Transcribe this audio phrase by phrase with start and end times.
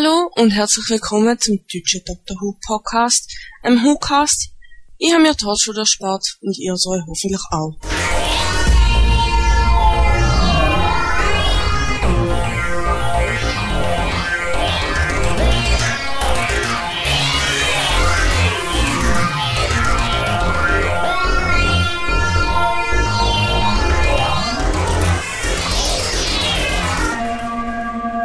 [0.00, 2.36] Hallo und herzlich willkommen zum deutschen Dr.
[2.40, 4.50] Who Podcast, einem Who-Cast.
[4.96, 7.76] Ich habe mir schon erspart und ihr soll hoffentlich auch.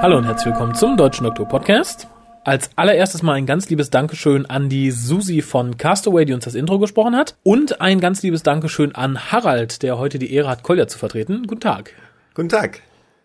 [0.03, 2.09] Hallo und herzlich willkommen zum Deutschen Doktor Podcast.
[2.43, 6.55] Als allererstes mal ein ganz liebes Dankeschön an die Susi von Castaway, die uns das
[6.55, 7.37] Intro gesprochen hat.
[7.43, 11.47] Und ein ganz liebes Dankeschön an Harald, der heute die Ehre hat, Kolja zu vertreten.
[11.47, 11.93] Guten Tag.
[12.33, 12.81] Guten Tag.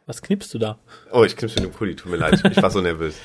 [0.06, 0.78] Was knippst du da?
[1.10, 2.40] Oh, ich knips mit dem Pulli, tut mir leid.
[2.48, 3.16] Ich war so nervös.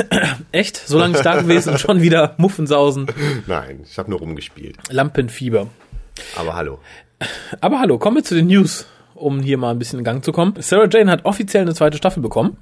[0.50, 0.76] Echt?
[0.76, 3.06] So lange ist da gewesen und schon wieder Muffensausen.
[3.46, 4.78] Nein, ich habe nur rumgespielt.
[4.90, 5.68] Lampenfieber.
[6.34, 6.80] Aber hallo.
[7.60, 8.84] Aber hallo, kommen wir zu den News,
[9.14, 10.54] um hier mal ein bisschen in Gang zu kommen.
[10.58, 12.56] Sarah Jane hat offiziell eine zweite Staffel bekommen.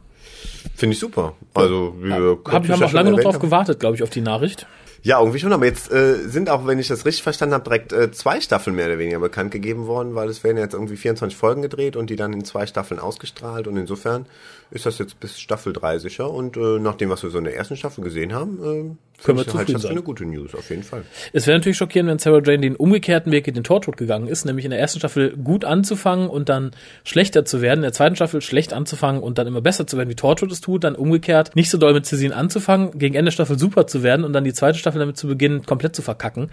[0.74, 1.34] Finde ich super.
[1.54, 4.66] Also, wir wir haben auch lange noch drauf gewartet, glaube ich, auf die Nachricht.
[5.04, 7.92] Ja, irgendwie schon, aber jetzt äh, sind auch, wenn ich das richtig verstanden habe, direkt
[7.92, 11.36] äh, zwei Staffeln mehr oder weniger bekannt gegeben worden, weil es werden jetzt irgendwie 24
[11.36, 14.24] Folgen gedreht und die dann in zwei Staffeln ausgestrahlt und insofern
[14.70, 17.44] ist das jetzt bis Staffel 3 sicher und äh, nach dem, was wir so in
[17.44, 19.92] der ersten Staffel gesehen haben, äh, Können wir zufrieden ich das sein.
[19.92, 21.04] eine gute News, auf jeden Fall.
[21.32, 24.44] Es wäre natürlich schockierend, wenn Sarah Jane den umgekehrten Weg in den Tortod gegangen ist,
[24.44, 26.72] nämlich in der ersten Staffel gut anzufangen und dann
[27.04, 30.10] schlechter zu werden, in der zweiten Staffel schlecht anzufangen und dann immer besser zu werden,
[30.10, 33.32] wie Tortod es tut, dann umgekehrt nicht so doll mit Celine anzufangen, gegen Ende der
[33.32, 36.50] Staffel super zu werden und dann die zweite Staffel damit zu beginnen, komplett zu verkacken.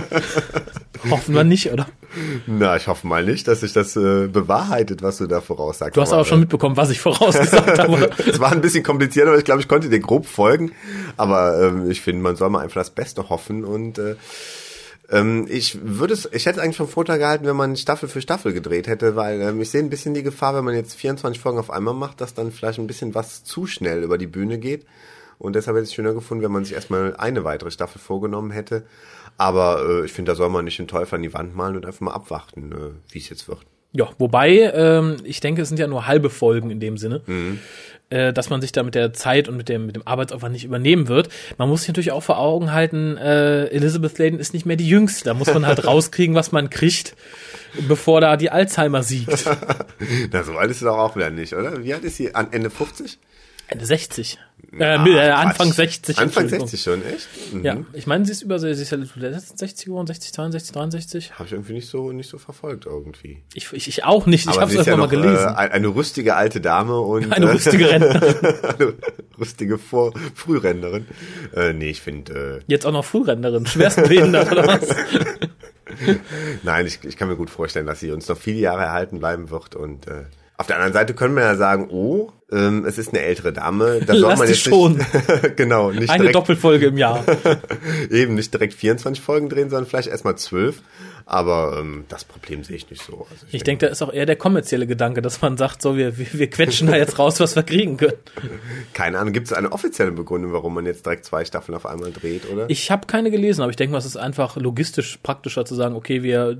[1.10, 1.86] Hoffen wir nicht, oder?
[2.46, 5.96] Na, ich hoffe mal nicht, dass sich das äh, bewahrheitet, was du da voraussagst.
[5.96, 8.10] Du hast aber Aber, schon äh, mitbekommen, was ich vorausgesagt habe.
[8.26, 10.72] Es war ein bisschen kompliziert, aber ich glaube, ich konnte dir grob folgen.
[11.16, 14.16] Aber ähm, ich finde, man soll mal einfach das Beste hoffen und äh,
[15.10, 18.20] ähm, ich würde es, ich hätte es eigentlich vom Vorteil gehalten, wenn man Staffel für
[18.20, 21.40] Staffel gedreht hätte, weil ähm, ich sehe ein bisschen die Gefahr, wenn man jetzt 24
[21.40, 24.58] Folgen auf einmal macht, dass dann vielleicht ein bisschen was zu schnell über die Bühne
[24.58, 24.86] geht.
[25.40, 28.50] Und deshalb hätte ich es schöner gefunden, wenn man sich erstmal eine weitere Staffel vorgenommen
[28.50, 28.84] hätte.
[29.38, 31.86] Aber äh, ich finde, da soll man nicht den Teufel an die Wand malen und
[31.86, 33.60] einfach mal abwarten, äh, wie es jetzt wird.
[33.92, 37.22] Ja, wobei, ähm, ich denke, es sind ja nur halbe Folgen in dem Sinne,
[38.10, 40.64] äh, dass man sich da mit der Zeit und mit dem, mit dem Arbeitsaufwand nicht
[40.64, 41.30] übernehmen wird.
[41.56, 44.88] Man muss sich natürlich auch vor Augen halten, äh, Elizabeth Sladen ist nicht mehr die
[44.88, 45.24] Jüngste.
[45.24, 47.16] Da muss man halt rauskriegen, was man kriegt,
[47.88, 49.44] bevor da die Alzheimer siegt.
[50.32, 51.82] Na, so alt ist sie doch auch wieder nicht, oder?
[51.82, 52.34] Wie alt ist sie?
[52.34, 53.18] An Ende 50?
[53.68, 54.38] Ende 60.
[54.78, 55.76] Äh, mit, äh, Anfang Quatsch.
[55.76, 56.18] 60.
[56.18, 56.68] Anfang Entschuldigung.
[56.68, 57.28] 60 schon, echt?
[57.54, 57.64] Mhm.
[57.64, 61.32] Ja, ich meine, sie ist über, sie ist ja letzten 60 geworden, 60, 62, 63.
[61.34, 63.42] Habe ich irgendwie nicht so nicht so verfolgt irgendwie.
[63.54, 65.48] Ich, ich, ich auch nicht, ich habe sie es ja einfach mal gelesen.
[65.48, 68.34] Äh, ein- eine rüstige alte Dame und Eine äh, rüstige Rentnerin.
[68.62, 68.94] eine
[69.38, 71.06] rüstige Vor Frührentnerin.
[71.54, 74.88] Äh, nee, ich finde äh, Jetzt auch noch Frührennerin, schwerstbehindert oder was?
[76.62, 79.50] nein, ich, ich kann mir gut vorstellen, dass sie uns noch viele Jahre erhalten bleiben
[79.50, 80.24] wird und äh,
[80.60, 84.00] auf der anderen Seite können wir ja sagen, oh, ähm, es ist eine ältere Dame,
[84.06, 84.98] da soll man jetzt schon.
[84.98, 85.06] nicht
[85.56, 87.24] genau, nicht Eine direkt Doppelfolge im Jahr.
[88.10, 90.82] eben nicht direkt 24 Folgen drehen, sondern vielleicht erstmal 12,
[91.26, 93.26] aber ähm, das Problem sehe ich nicht so.
[93.30, 96.18] Also Ich denke, da ist auch eher der kommerzielle Gedanke, dass man sagt, so, wir,
[96.18, 98.14] wir, wir quetschen da jetzt raus, was wir kriegen können.
[98.94, 102.12] Keine Ahnung, gibt es eine offizielle Begründung, warum man jetzt direkt zwei Staffeln auf einmal
[102.12, 102.68] dreht, oder?
[102.68, 105.94] Ich habe keine gelesen, aber ich denke mal, es ist einfach logistisch praktischer zu sagen,
[105.94, 106.56] okay, wir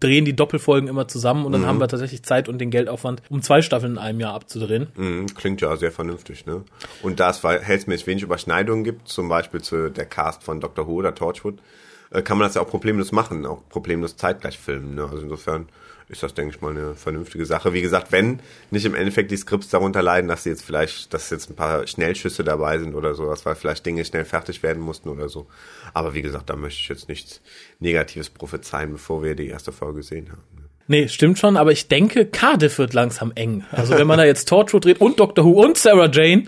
[0.00, 3.42] drehen die Doppelfolgen immer zusammen und dann haben wir tatsächlich Zeit und den Geldaufwand, um
[3.42, 4.88] zwei Staffeln in einem Jahr abzudrehen.
[4.96, 6.64] Mhm, klingt ja sehr vernünftig, ne?
[7.02, 10.94] Und da es verhältnismäßig wenig Überschneidungen gibt, zum Beispiel zu der Cast von Doctor Who
[10.94, 11.58] oder Torchwood,
[12.10, 15.04] kann man das ja auch problemlos machen, auch problemlos zeitgleich filmen, ne?
[15.04, 15.68] Also insofern
[16.08, 17.74] ist das, denke ich mal, eine vernünftige Sache.
[17.74, 21.28] Wie gesagt, wenn nicht im Endeffekt die Skripts darunter leiden, dass sie jetzt vielleicht, dass
[21.28, 25.10] jetzt ein paar Schnellschüsse dabei sind oder sowas, weil vielleicht Dinge schnell fertig werden mussten
[25.10, 25.46] oder so.
[25.92, 27.42] Aber wie gesagt, da möchte ich jetzt nichts
[27.78, 30.57] Negatives prophezeien, bevor wir die erste Folge gesehen haben.
[30.88, 30.96] Ne?
[30.96, 33.64] Nee, stimmt schon, aber ich denke, Cardiff wird langsam eng.
[33.70, 36.44] Also wenn man da jetzt Torchwood dreht und Doctor Who und Sarah Jane,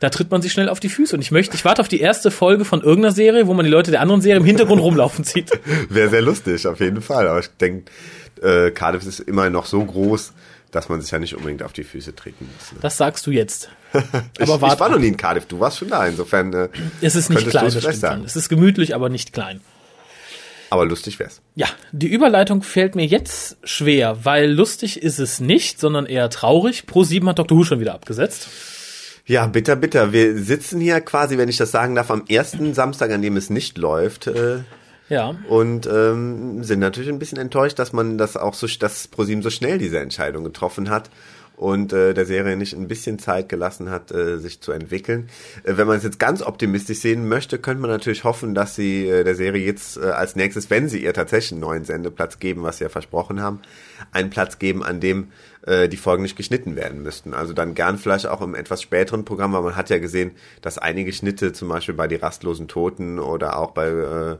[0.00, 1.16] da tritt man sich schnell auf die Füße.
[1.16, 3.70] Und ich möchte, ich warte auf die erste Folge von irgendeiner Serie, wo man die
[3.70, 5.50] Leute der anderen Serie im Hintergrund rumlaufen sieht.
[5.88, 7.26] Wäre sehr lustig, auf jeden Fall.
[7.26, 7.90] Aber ich denke,
[8.42, 10.32] äh, Cardiff ist immer noch so groß,
[10.70, 12.72] dass man sich ja nicht unbedingt auf die Füße treten muss.
[12.72, 12.78] Ne?
[12.82, 13.70] Das sagst du jetzt.
[13.94, 14.00] ich,
[14.42, 14.80] Aber ich warte.
[14.80, 16.06] war noch nie in Cardiff, du warst schon da.
[16.06, 16.68] Insofern äh,
[17.00, 18.22] Es ist nicht klein, das stimmt sagen.
[18.24, 19.60] Es ist gemütlich, aber nicht klein.
[20.70, 21.40] Aber lustig wär's.
[21.54, 26.86] Ja, die Überleitung fällt mir jetzt schwer, weil lustig ist es nicht, sondern eher traurig.
[26.86, 27.56] Pro 7 hat Dr.
[27.58, 28.48] Who schon wieder abgesetzt.
[29.26, 30.12] Ja, bitter, bitter.
[30.12, 33.50] Wir sitzen hier quasi, wenn ich das sagen darf, am ersten Samstag, an dem es
[33.50, 34.26] nicht läuft.
[34.26, 34.60] Äh,
[35.10, 35.36] Ja.
[35.48, 39.48] und ähm, sind natürlich ein bisschen enttäuscht, dass man das auch so, dass ProSieben so
[39.50, 41.08] schnell diese Entscheidung getroffen hat.
[41.58, 45.28] Und äh, der Serie nicht ein bisschen Zeit gelassen hat, äh, sich zu entwickeln.
[45.64, 49.08] Äh, wenn man es jetzt ganz optimistisch sehen möchte, könnte man natürlich hoffen, dass sie
[49.08, 52.62] äh, der Serie jetzt äh, als nächstes, wenn sie ihr tatsächlich einen neuen Sendeplatz geben,
[52.62, 53.60] was sie ja versprochen haben,
[54.12, 55.32] einen Platz geben, an dem
[55.66, 57.34] äh, die Folgen nicht geschnitten werden müssten.
[57.34, 60.32] Also dann gern vielleicht auch im etwas späteren Programm, weil man hat ja gesehen,
[60.62, 64.36] dass einige Schnitte zum Beispiel bei die rastlosen Toten oder auch bei äh,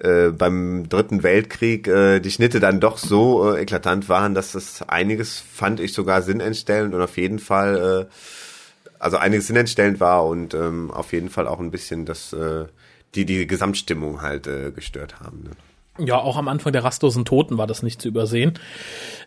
[0.00, 4.82] äh, beim Dritten Weltkrieg äh, die Schnitte dann doch so äh, eklatant waren, dass das
[4.88, 10.54] einiges fand ich sogar sinnentstellend und auf jeden Fall, äh, also einiges sinnentstellend war und
[10.54, 12.66] ähm, auf jeden Fall auch ein bisschen das, äh,
[13.14, 15.42] die die Gesamtstimmung halt äh, gestört haben.
[15.44, 15.50] Ne?
[15.98, 18.54] Ja, auch am Anfang der rastlosen Toten war das nicht zu übersehen.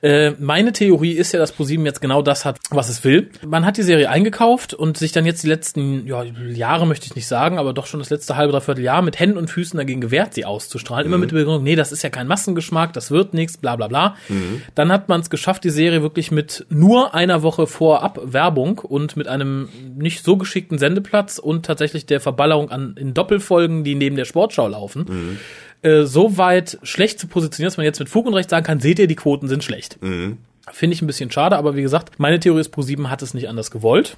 [0.01, 3.29] Äh, meine Theorie ist ja, dass ProSieben jetzt genau das hat, was es will.
[3.45, 7.15] Man hat die Serie eingekauft und sich dann jetzt die letzten ja, Jahre, möchte ich
[7.15, 10.01] nicht sagen, aber doch schon das letzte halbe, dreiviertel Jahr mit Händen und Füßen dagegen
[10.01, 11.07] gewehrt, sie auszustrahlen.
[11.07, 11.13] Mhm.
[11.13, 13.88] Immer mit der Begründung, nee, das ist ja kein Massengeschmack, das wird nichts, bla bla
[13.88, 14.15] bla.
[14.29, 14.62] Mhm.
[14.74, 19.17] Dann hat man es geschafft, die Serie wirklich mit nur einer Woche vorab Werbung und
[19.17, 24.15] mit einem nicht so geschickten Sendeplatz und tatsächlich der Verballerung an in Doppelfolgen, die neben
[24.15, 25.06] der Sportschau laufen.
[25.07, 25.39] Mhm
[25.83, 28.80] äh, so weit schlecht zu positionieren, dass man jetzt mit Fug und Recht sagen kann,
[28.80, 30.01] seht ihr, die Quoten sind schlecht.
[30.01, 30.38] Mhm.
[30.72, 33.50] Finde ich ein bisschen schade, aber wie gesagt, meine Theorie ist, Pro7 hat es nicht
[33.50, 34.16] anders gewollt.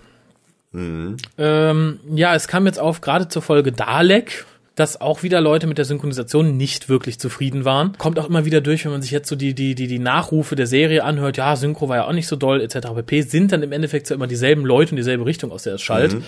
[0.74, 1.18] Mhm.
[1.38, 4.46] Ähm, ja, es kam jetzt auf, gerade zur Folge Dalek,
[4.76, 7.98] dass auch wieder Leute mit der Synchronisation nicht wirklich zufrieden waren.
[7.98, 10.56] Kommt auch immer wieder durch, wenn man sich jetzt so die, die, die, die Nachrufe
[10.56, 12.88] der Serie anhört, ja, Synchro war ja auch nicht so doll, etc.
[12.96, 13.22] pp.
[13.22, 16.16] Sind dann im Endeffekt so immer dieselben Leute und dieselbe Richtung, aus der es schallt.
[16.16, 16.24] Mhm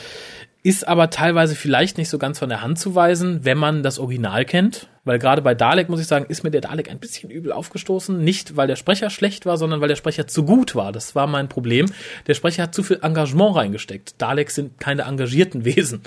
[0.66, 4.00] ist aber teilweise vielleicht nicht so ganz von der Hand zu weisen, wenn man das
[4.00, 4.88] Original kennt.
[5.04, 8.18] Weil gerade bei Dalek, muss ich sagen, ist mir der Dalek ein bisschen übel aufgestoßen.
[8.18, 10.92] Nicht, weil der Sprecher schlecht war, sondern weil der Sprecher zu gut war.
[10.92, 11.86] Das war mein Problem.
[12.26, 14.20] Der Sprecher hat zu viel Engagement reingesteckt.
[14.20, 16.02] Daleks sind keine engagierten Wesen.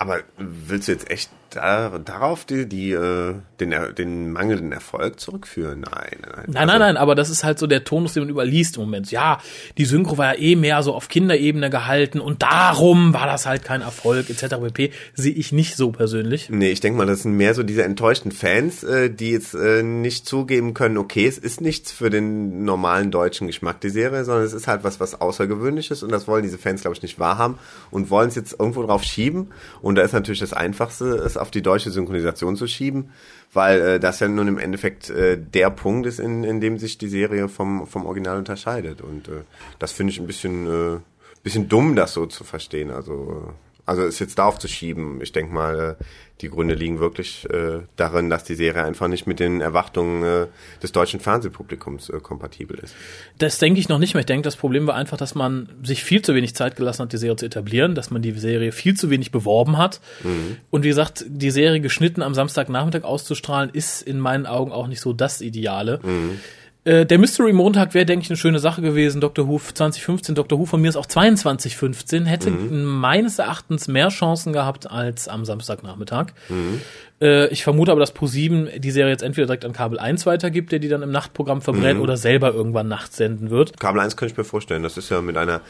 [0.00, 5.80] Aber willst du jetzt echt da, darauf die, die, äh, den, den mangelnden Erfolg zurückführen.
[5.80, 6.44] Nein, nein.
[6.46, 8.84] Nein, also, nein, nein, aber das ist halt so der Tonus, den man überliest im
[8.84, 9.10] Moment.
[9.10, 9.38] Ja,
[9.76, 13.64] die Synchro war ja eh mehr so auf Kinderebene gehalten und darum war das halt
[13.64, 14.56] kein Erfolg, etc.
[14.62, 14.92] pp.
[15.14, 16.48] Sehe ich nicht so persönlich.
[16.50, 19.82] Nee, ich denke mal, das sind mehr so diese enttäuschten Fans, äh, die jetzt äh,
[19.82, 24.44] nicht zugeben können, okay, es ist nichts für den normalen deutschen Geschmack, die Serie, sondern
[24.44, 27.58] es ist halt was, was Außergewöhnliches und das wollen diese Fans, glaube ich, nicht wahrhaben
[27.90, 29.48] und wollen es jetzt irgendwo drauf schieben.
[29.82, 33.10] Und da ist natürlich das Einfachste, es auf die deutsche Synchronisation zu schieben,
[33.52, 36.98] weil äh, das ja nun im Endeffekt äh, der Punkt ist, in, in dem sich
[36.98, 39.00] die Serie vom, vom Original unterscheidet.
[39.00, 39.42] Und äh,
[39.78, 40.98] das finde ich ein bisschen, äh,
[41.42, 42.90] bisschen dumm, das so zu verstehen.
[42.90, 46.04] Also äh, also es jetzt darauf zu schieben, ich denke mal, äh,
[46.42, 50.46] die Gründe liegen wirklich äh, darin, dass die Serie einfach nicht mit den Erwartungen äh,
[50.80, 52.94] des deutschen Fernsehpublikums äh, kompatibel ist.
[53.38, 54.20] Das denke ich noch nicht mehr.
[54.20, 57.12] Ich denke, das Problem war einfach, dass man sich viel zu wenig Zeit gelassen hat,
[57.12, 60.00] die Serie zu etablieren, dass man die Serie viel zu wenig beworben hat.
[60.22, 60.58] Mhm.
[60.70, 65.00] Und wie gesagt, die Serie geschnitten am Samstagnachmittag auszustrahlen, ist in meinen Augen auch nicht
[65.00, 65.98] so das Ideale.
[66.04, 66.38] Mhm.
[66.84, 69.20] Äh, der Mystery Montag wäre, denke ich, eine schöne Sache gewesen.
[69.20, 69.46] Dr.
[69.46, 70.58] Who 2015, Dr.
[70.58, 72.84] Who von mir ist auch 2215, hätte mhm.
[72.84, 76.28] meines Erachtens mehr Chancen gehabt als am Samstagnachmittag.
[76.48, 76.80] Mhm.
[77.20, 80.72] Äh, ich vermute aber, dass Pro7 die Serie jetzt entweder direkt an Kabel 1 weitergibt,
[80.72, 82.02] der die dann im Nachtprogramm verbrennt, mhm.
[82.02, 83.78] oder selber irgendwann nachts senden wird.
[83.78, 84.82] Kabel 1 könnte ich mir vorstellen.
[84.82, 85.60] Das ist ja mit einer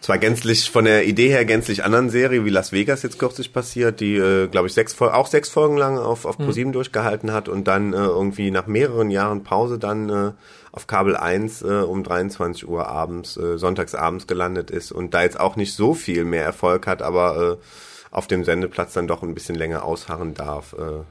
[0.00, 4.00] zwar gänzlich von der Idee her gänzlich anderen Serie, wie Las Vegas jetzt kürzlich passiert,
[4.00, 6.74] die, äh, glaube ich, sechs auch sechs Folgen lang auf, auf ProSieben mhm.
[6.74, 10.32] durchgehalten hat und dann äh, irgendwie nach mehreren Jahren Pause dann äh,
[10.72, 15.22] auf Kabel 1 äh, um 23 Uhr abends, äh, sonntags abends gelandet ist und da
[15.22, 17.64] jetzt auch nicht so viel mehr Erfolg hat, aber äh,
[18.10, 20.74] auf dem Sendeplatz dann doch ein bisschen länger ausharren darf.
[20.74, 21.04] Äh,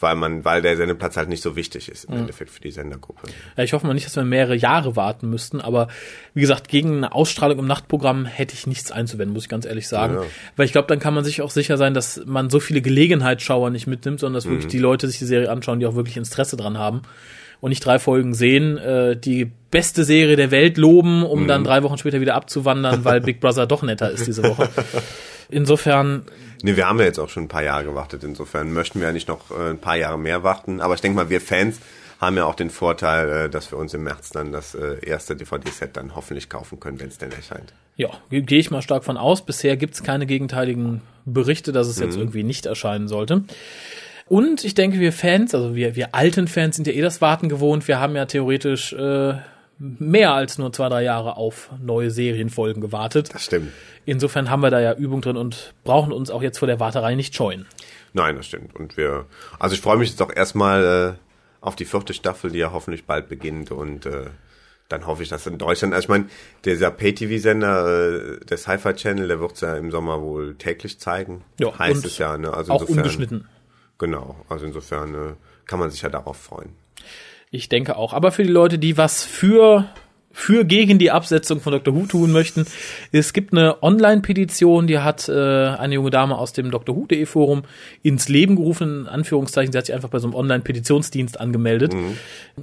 [0.00, 2.20] weil man, weil der Sendeplatz halt nicht so wichtig ist im mhm.
[2.20, 3.28] Endeffekt für die Sendergruppe.
[3.56, 5.88] Ja, ich hoffe mal nicht, dass wir mehrere Jahre warten müssten, aber
[6.34, 9.88] wie gesagt, gegen eine Ausstrahlung im Nachtprogramm hätte ich nichts einzuwenden, muss ich ganz ehrlich
[9.88, 10.14] sagen.
[10.14, 10.22] Ja.
[10.56, 13.70] Weil ich glaube, dann kann man sich auch sicher sein, dass man so viele Gelegenheitsschauer
[13.70, 14.50] nicht mitnimmt, sondern dass mhm.
[14.50, 17.02] wirklich die Leute sich die Serie anschauen, die auch wirklich Interesse dran haben
[17.60, 21.48] und nicht drei Folgen sehen, äh, die beste Serie der Welt loben, um mhm.
[21.48, 24.68] dann drei Wochen später wieder abzuwandern, weil Big Brother doch netter ist diese Woche.
[25.50, 26.24] Insofern
[26.62, 28.24] Nee, wir haben ja jetzt auch schon ein paar Jahre gewartet.
[28.24, 30.80] Insofern möchten wir ja nicht noch äh, ein paar Jahre mehr warten.
[30.80, 31.78] Aber ich denke mal, wir Fans
[32.20, 35.36] haben ja auch den Vorteil, äh, dass wir uns im März dann das äh, erste
[35.36, 37.72] DVD-Set dann hoffentlich kaufen können, wenn es denn erscheint.
[37.96, 39.42] Ja, gehe ich mal stark von aus.
[39.42, 42.04] Bisher gibt's keine gegenteiligen Berichte, dass es mhm.
[42.04, 43.44] jetzt irgendwie nicht erscheinen sollte.
[44.28, 47.48] Und ich denke, wir Fans, also wir, wir alten Fans sind ja eh das Warten
[47.48, 47.88] gewohnt.
[47.88, 49.34] Wir haben ja theoretisch äh,
[49.78, 53.32] mehr als nur zwei, drei Jahre auf neue Serienfolgen gewartet.
[53.32, 53.72] Das stimmt.
[54.04, 57.14] Insofern haben wir da ja Übung drin und brauchen uns auch jetzt vor der Warterei
[57.14, 57.66] nicht scheuen.
[58.12, 58.74] Nein, das stimmt.
[58.74, 59.26] Und wir,
[59.58, 63.04] also ich freue mich jetzt auch erstmal äh, auf die vierte Staffel, die ja hoffentlich
[63.04, 64.26] bald beginnt und äh,
[64.88, 66.26] dann hoffe ich, dass in Deutschland, also ich meine,
[66.64, 71.44] dieser Pay-TV-Sender, äh, der Sci-Fi Channel, der wird es ja im Sommer wohl täglich zeigen.
[71.60, 72.52] Ja, heißt es ja, ne?
[72.52, 73.48] Also auch insofern, ungeschnitten.
[73.98, 75.34] Genau, also insofern äh,
[75.66, 76.70] kann man sich ja darauf freuen.
[77.50, 78.12] Ich denke auch.
[78.12, 79.88] Aber für die Leute, die was für
[80.38, 81.94] für gegen die Absetzung von Dr.
[81.94, 82.64] Who tun möchten.
[83.10, 86.94] Es gibt eine Online-Petition, die hat äh, eine junge Dame aus dem Dr.
[86.94, 87.64] Who.de Forum
[88.04, 89.72] ins Leben gerufen, in Anführungszeichen.
[89.72, 91.92] Sie hat sich einfach bei so einem Online-Petitionsdienst angemeldet.
[91.92, 92.16] Mhm.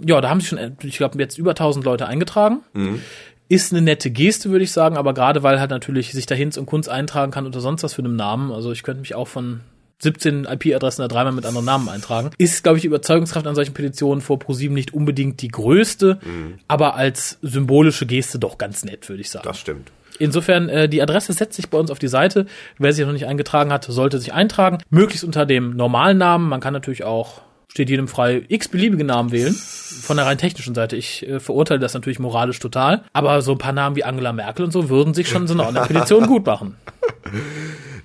[0.05, 2.61] Ja, da haben sich schon, ich glaube, jetzt über 1000 Leute eingetragen.
[2.73, 3.01] Mhm.
[3.49, 6.55] Ist eine nette Geste, würde ich sagen, aber gerade weil halt natürlich sich da Hinz
[6.57, 8.53] und Kunz eintragen kann unter sonst was für einem Namen.
[8.53, 9.59] Also ich könnte mich auch von
[9.99, 12.31] 17 IP-Adressen da dreimal mit anderen Namen eintragen.
[12.37, 16.59] Ist, glaube ich, die Überzeugungskraft an solchen Petitionen vor ProSieben nicht unbedingt die größte, mhm.
[16.67, 19.47] aber als symbolische Geste doch ganz nett, würde ich sagen.
[19.47, 19.91] Das stimmt.
[20.19, 22.45] Insofern, äh, die Adresse setzt sich bei uns auf die Seite.
[22.77, 24.77] Wer sich noch nicht eingetragen hat, sollte sich eintragen.
[24.89, 26.47] Möglichst unter dem normalen Namen.
[26.47, 29.53] Man kann natürlich auch steht jedem frei, x beliebige Namen wählen.
[29.53, 30.95] Von der rein technischen Seite.
[30.95, 33.03] Ich äh, verurteile das natürlich moralisch total.
[33.13, 35.65] Aber so ein paar Namen wie Angela Merkel und so würden sich schon so eine
[35.65, 36.77] Online-Petition gut machen.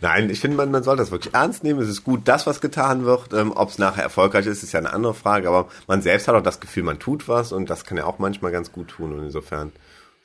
[0.00, 1.80] Nein, ich finde, man, man soll das wirklich ernst nehmen.
[1.80, 3.32] Es ist gut, das, was getan wird.
[3.34, 5.48] Ähm, Ob es nachher erfolgreich ist, ist ja eine andere Frage.
[5.48, 8.18] Aber man selbst hat auch das Gefühl, man tut was und das kann ja auch
[8.18, 9.12] manchmal ganz gut tun.
[9.12, 9.72] Und insofern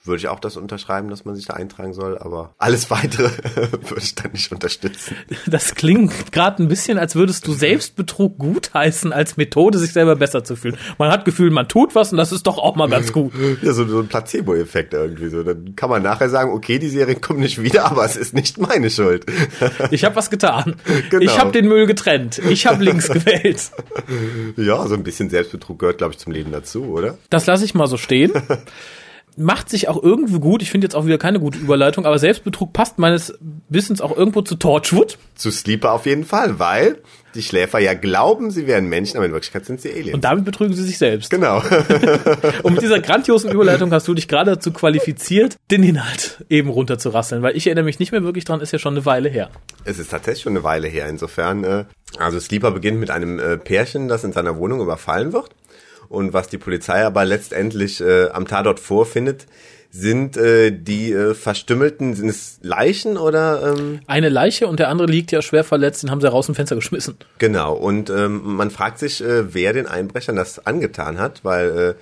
[0.08, 4.02] würde ich auch das unterschreiben, dass man sich da eintragen soll, aber alles weitere würde
[4.02, 5.16] ich dann nicht unterstützen.
[5.48, 10.44] Das klingt gerade ein bisschen, als würdest du Selbstbetrug gutheißen als Methode, sich selber besser
[10.44, 10.78] zu fühlen.
[10.98, 13.34] Man hat Gefühl, man tut was und das ist doch auch mal ganz gut.
[13.62, 15.44] Ja, so, so ein Placebo-Effekt irgendwie so.
[15.44, 18.58] Dann kann man nachher sagen, okay, die Serie kommt nicht wieder, aber es ist nicht
[18.58, 19.26] meine Schuld.
[19.92, 20.76] Ich habe was getan.
[21.10, 21.24] Genau.
[21.24, 22.40] Ich habe den Müll getrennt.
[22.40, 23.72] Ich habe links gewählt.
[24.58, 27.18] Ja, so ein bisschen Selbstbetrug gehört, glaube ich, zum Leben dazu, oder?
[27.30, 28.34] Das lasse ich mal so stehen
[29.38, 30.62] macht sich auch irgendwo gut.
[30.62, 33.38] Ich finde jetzt auch wieder keine gute Überleitung, aber Selbstbetrug passt meines
[33.70, 35.18] Wissens auch irgendwo zu Torchwood.
[35.36, 36.98] Zu Sleeper auf jeden Fall, weil
[37.36, 40.14] die Schläfer ja glauben, sie wären Menschen, aber in Wirklichkeit sind sie Aliens.
[40.14, 41.30] Und damit betrügen sie sich selbst.
[41.30, 41.62] Genau.
[42.64, 47.44] Und mit dieser grandiosen Überleitung hast du dich gerade dazu qualifiziert, den Inhalt eben runterzurasseln,
[47.44, 49.50] weil ich erinnere mich nicht mehr wirklich dran, ist ja schon eine Weile her.
[49.84, 51.64] Es ist tatsächlich schon eine Weile her, insofern.
[51.66, 51.86] Äh,
[52.18, 55.50] also Sleeper beginnt mit einem äh, Pärchen, das in seiner Wohnung überfallen wird.
[56.16, 59.48] Und was die Polizei aber letztendlich äh, am Tatort vorfindet,
[59.92, 63.76] sind äh, die äh, verstümmelten, sind es Leichen oder?
[63.76, 64.00] Ähm?
[64.08, 66.76] Eine Leiche und der andere liegt ja schwer verletzt, den haben sie raus im Fenster
[66.76, 67.18] geschmissen.
[67.38, 71.96] Genau, und ähm, man fragt sich, äh, wer den Einbrechern das angetan hat, weil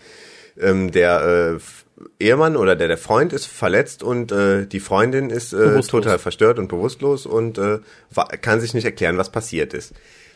[0.58, 5.32] äh, ähm, der äh, Ehemann oder der, der Freund ist verletzt und äh, die Freundin
[5.32, 7.80] ist äh, total verstört und bewusstlos und äh,
[8.42, 9.94] kann sich nicht erklären, was passiert ist.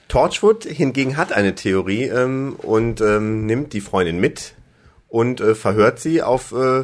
[0.07, 4.53] Torchwood hingegen hat eine Theorie ähm, und ähm, nimmt die Freundin mit
[5.09, 6.83] und äh, verhört sie auf äh,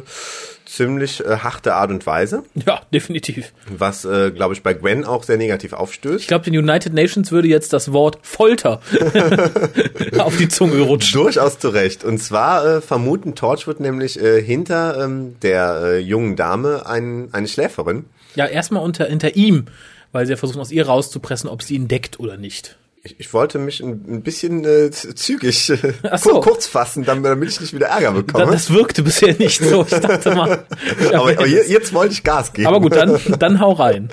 [0.66, 2.42] ziemlich äh, harte Art und Weise.
[2.66, 3.52] Ja, definitiv.
[3.76, 6.20] Was, äh, glaube ich, bei Gwen auch sehr negativ aufstößt.
[6.20, 8.80] Ich glaube, den United Nations würde jetzt das Wort Folter
[10.18, 11.20] auf die Zunge rutschen.
[11.20, 12.04] Durchaus zu Recht.
[12.04, 17.48] Und zwar äh, vermuten Torchwood nämlich äh, hinter ähm, der äh, jungen Dame ein, eine
[17.48, 18.06] Schläferin.
[18.34, 19.66] Ja, erstmal unter, hinter ihm,
[20.12, 23.34] weil sie ja versuchen, aus ihr rauszupressen, ob sie ihn deckt oder nicht ich, ich
[23.34, 25.70] wollte mich ein, ein bisschen äh, zügig
[26.02, 26.40] äh, so.
[26.40, 28.50] kurz fassen, damit ich nicht wieder Ärger bekomme.
[28.50, 29.82] Das wirkte bisher nicht so.
[29.82, 30.64] Ich dachte mal.
[31.12, 32.66] aber, aber jetzt wollte ich Gas geben.
[32.66, 34.08] Aber gut, dann, dann hau rein.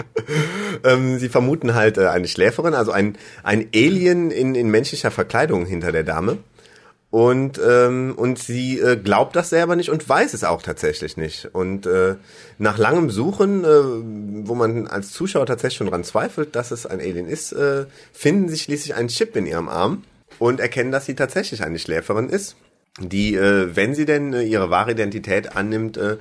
[0.83, 5.65] ähm, sie vermuten halt äh, eine Schläferin, also ein, ein Alien in, in menschlicher Verkleidung
[5.65, 6.37] hinter der Dame.
[7.11, 11.49] Und, ähm, und sie äh, glaubt das selber nicht und weiß es auch tatsächlich nicht.
[11.51, 12.15] Und äh,
[12.57, 17.01] nach langem Suchen, äh, wo man als Zuschauer tatsächlich schon dran zweifelt, dass es ein
[17.01, 20.05] Alien ist, äh, finden sie schließlich einen Chip in ihrem Arm
[20.39, 22.55] und erkennen, dass sie tatsächlich eine Schläferin ist,
[22.97, 26.15] die, äh, wenn sie denn äh, ihre wahre Identität annimmt, äh,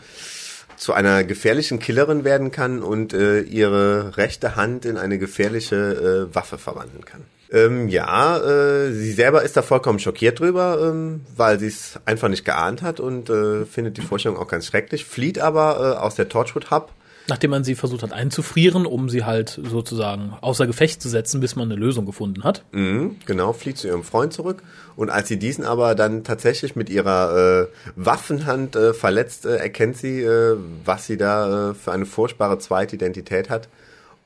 [0.76, 6.34] zu einer gefährlichen Killerin werden kann und äh, ihre rechte Hand in eine gefährliche äh,
[6.34, 7.22] Waffe verwandeln kann.
[7.52, 12.28] Ähm, ja, äh, sie selber ist da vollkommen schockiert drüber, ähm, weil sie es einfach
[12.28, 16.14] nicht geahnt hat und äh, findet die Vorstellung auch ganz schrecklich, flieht aber äh, aus
[16.14, 16.92] der Torchwood Hub.
[17.28, 21.54] Nachdem man sie versucht hat einzufrieren, um sie halt sozusagen außer Gefecht zu setzen, bis
[21.54, 22.64] man eine Lösung gefunden hat.
[22.72, 24.62] Mhm, genau, flieht zu ihrem Freund zurück.
[24.96, 29.96] Und als sie diesen aber dann tatsächlich mit ihrer äh, Waffenhand äh, verletzt, äh, erkennt
[29.96, 33.68] sie, äh, was sie da äh, für eine furchtbare Zweitidentität hat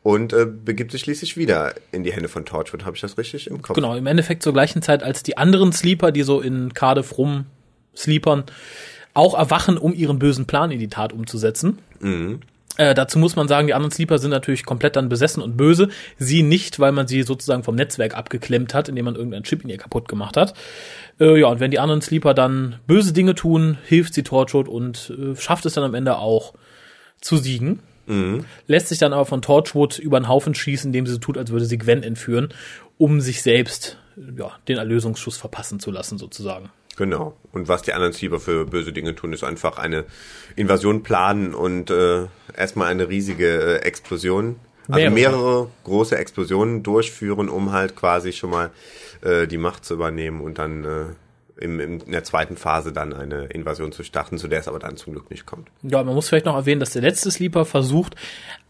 [0.04, 2.84] und äh, begibt sich schließlich wieder in die Hände von Torchwood.
[2.84, 3.75] Habe ich das richtig im Kopf?
[3.75, 7.46] Genau, im Endeffekt zur gleichen Zeit als die anderen Sleeper, die so in Cardiff rum
[7.96, 8.44] sleepern,
[9.14, 11.78] auch erwachen, um ihren bösen Plan in die Tat umzusetzen.
[12.00, 12.40] Mhm.
[12.76, 15.88] Äh, dazu muss man sagen, die anderen Sleeper sind natürlich komplett dann besessen und böse.
[16.18, 19.70] Sie nicht, weil man sie sozusagen vom Netzwerk abgeklemmt hat, indem man irgendeinen Chip in
[19.70, 20.52] ihr kaputt gemacht hat.
[21.18, 25.14] Äh, ja, und wenn die anderen Sleeper dann böse Dinge tun, hilft sie Torchwood und
[25.18, 26.52] äh, schafft es dann am Ende auch
[27.23, 27.80] zu siegen.
[28.06, 28.44] Mhm.
[28.66, 31.50] Lässt sich dann aber von Torchwood über den Haufen schießen, indem sie so tut, als
[31.50, 32.49] würde sie Gwen entführen,
[32.99, 33.99] um sich selbst
[34.37, 36.70] ja, den Erlösungsschuss verpassen zu lassen, sozusagen.
[36.96, 37.37] Genau.
[37.52, 40.04] Und was die anderen Sleeper für böse Dinge tun, ist einfach eine
[40.54, 44.56] Invasion planen und äh, erstmal eine riesige äh, Explosion.
[44.87, 45.14] Also mehrere.
[45.14, 48.70] mehrere große Explosionen durchführen, um halt quasi schon mal
[49.23, 51.16] äh, die Macht zu übernehmen und dann
[51.58, 54.78] äh, im, in der zweiten Phase dann eine Invasion zu starten, zu der es aber
[54.78, 55.68] dann zum Glück nicht kommt.
[55.82, 58.16] Ja, man muss vielleicht noch erwähnen, dass der letzte Sleeper versucht,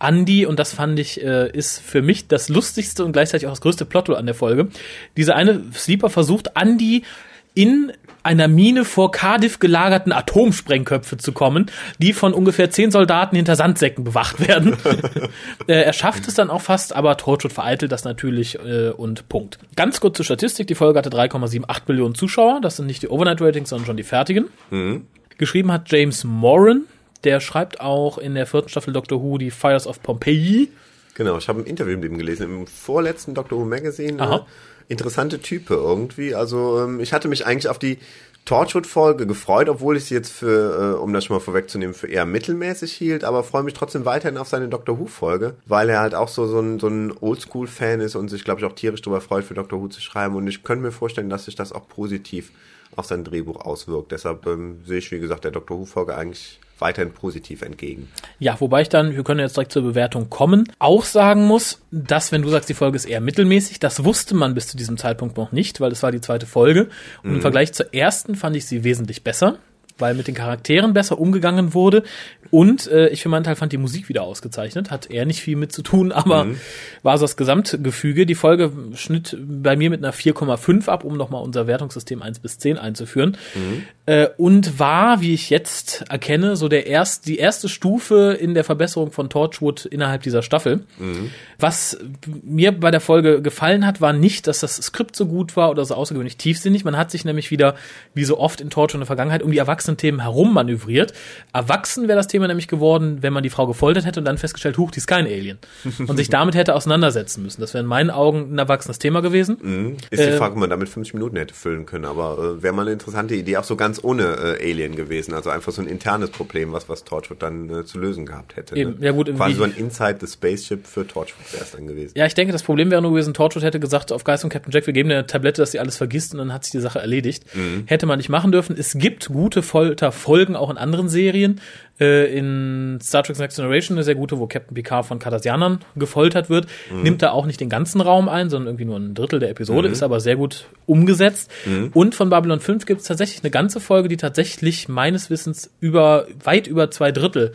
[0.01, 3.61] Andy, und das fand ich, äh, ist für mich das lustigste und gleichzeitig auch das
[3.61, 4.69] größte Plot an der Folge.
[5.17, 7.05] Dieser eine Sleeper versucht, Andy
[7.55, 7.93] in
[8.25, 14.03] einer Mine vor Cardiff gelagerten Atomsprengköpfe zu kommen, die von ungefähr zehn Soldaten hinter Sandsäcken
[14.03, 14.77] bewacht werden.
[15.67, 19.59] äh, er schafft es dann auch fast, aber Torchwood vereitelt das natürlich äh, und Punkt.
[19.77, 20.67] Ganz kurz zur Statistik.
[20.67, 22.61] Die Folge hatte 3,78 Millionen Zuschauer.
[22.63, 24.47] Das sind nicht die Overnight-Ratings, sondern schon die fertigen.
[24.71, 25.07] Mhm.
[25.37, 26.85] Geschrieben hat James Moran.
[27.25, 30.71] Der schreibt auch in der vierten Staffel Doctor Who die Fires of Pompeii.
[31.15, 34.21] Genau, ich habe ein Interview mit ihm gelesen, im vorletzten Doctor Who Magazine.
[34.21, 34.37] Aha.
[34.37, 34.47] Ne?
[34.89, 36.35] Interessante Type irgendwie.
[36.35, 37.99] Also ähm, ich hatte mich eigentlich auf die
[38.45, 42.27] Torchwood-Folge gefreut, obwohl ich sie jetzt für, äh, um das schon mal vorwegzunehmen, für eher
[42.27, 46.29] mittelmäßig hielt, aber freue mich trotzdem weiterhin auf seine Doctor Who-Folge, weil er halt auch
[46.29, 49.45] so, so ein, so ein Oldschool-Fan ist und sich, glaube ich, auch tierisch darüber freut,
[49.45, 50.37] für Doctor Who zu schreiben.
[50.37, 52.51] Und ich könnte mir vorstellen, dass sich das auch positiv
[52.97, 54.13] auf sein Drehbuch auswirkt.
[54.13, 58.09] Deshalb ähm, sehe ich, wie gesagt, der Doctor Who-Folge eigentlich weiterhin positiv entgegen.
[58.39, 62.31] Ja, wobei ich dann, wir können jetzt direkt zur Bewertung kommen, auch sagen muss, dass,
[62.31, 65.39] wenn du sagst, die Folge ist eher mittelmäßig, das wusste man bis zu diesem Zeitpunkt
[65.39, 66.91] noch nicht, weil es war die zweite Folge.
[67.23, 67.37] Und mhm.
[67.37, 69.59] im Vergleich zur ersten fand ich sie wesentlich besser
[69.99, 72.03] weil mit den Charakteren besser umgegangen wurde.
[72.51, 74.91] Und äh, ich für meinen Teil fand die Musik wieder ausgezeichnet.
[74.91, 76.61] Hat er nicht viel mit zu tun, aber mhm.
[77.03, 78.27] war so das Gesamtgefüge.
[78.27, 82.59] Die Folge schnitt bei mir mit einer 4,5 ab, um nochmal unser Wertungssystem 1 bis
[82.59, 83.37] 10 einzuführen.
[83.55, 83.85] Mhm.
[84.07, 88.65] Äh, und war, wie ich jetzt erkenne, so der erst, die erste Stufe in der
[88.65, 90.85] Verbesserung von Torchwood innerhalb dieser Staffel.
[90.99, 91.31] Mhm.
[91.59, 91.99] Was
[92.43, 95.85] mir bei der Folge gefallen hat, war nicht, dass das Skript so gut war oder
[95.85, 96.85] so außergewöhnlich tiefsinnig.
[96.85, 97.75] Man hat sich nämlich wieder,
[98.13, 101.13] wie so oft in Torchwood in der Vergangenheit, um die Erwachsenen Erwachsenen-Themen herummanövriert.
[101.53, 104.79] Erwachsen wäre das Thema nämlich geworden, wenn man die Frau gefoltert hätte und dann festgestellt,
[104.79, 105.59] huch, die ist kein Alien.
[105.99, 107.61] und sich damit hätte auseinandersetzen müssen.
[107.61, 109.59] Das wäre in meinen Augen ein erwachsenes Thema gewesen.
[109.61, 109.97] Mhm.
[110.11, 112.75] Ist die äh, Frage, ob man damit 50 Minuten hätte füllen können, aber äh, wäre
[112.75, 115.35] mal eine interessante Idee, auch so ganz ohne äh, Alien gewesen.
[115.35, 118.77] Also einfach so ein internes Problem, was, was Torchwood dann äh, zu lösen gehabt hätte.
[118.77, 119.07] Eben, ne?
[119.07, 122.15] ja gut, Quasi so ein Inside the Spaceship für Torchwood wäre es dann gewesen.
[122.17, 124.73] Ja, ich denke, das Problem wäre nur gewesen, Torchwood hätte gesagt, auf Geist und Captain
[124.73, 126.81] Jack, wir geben dir eine Tablette, dass sie alles vergisst und dann hat sich die
[126.81, 127.45] Sache erledigt.
[127.55, 127.85] Mhm.
[127.87, 128.77] Hätte man nicht machen dürfen.
[128.79, 131.61] Es gibt gute Folterfolgen auch in anderen Serien.
[132.01, 136.51] Äh, in Star Trek Next Generation eine sehr gute, wo Captain Picard von Cardassianern gefoltert
[136.51, 136.67] wird.
[136.91, 137.03] Mhm.
[137.03, 139.89] Nimmt da auch nicht den ganzen Raum ein, sondern irgendwie nur ein Drittel der Episode,
[139.89, 139.93] mhm.
[139.93, 141.51] ist aber sehr gut umgesetzt.
[141.65, 141.91] Mhm.
[141.95, 146.27] Und von Babylon 5 gibt es tatsächlich eine ganze Folge, die tatsächlich meines Wissens über
[146.43, 147.53] weit über zwei Drittel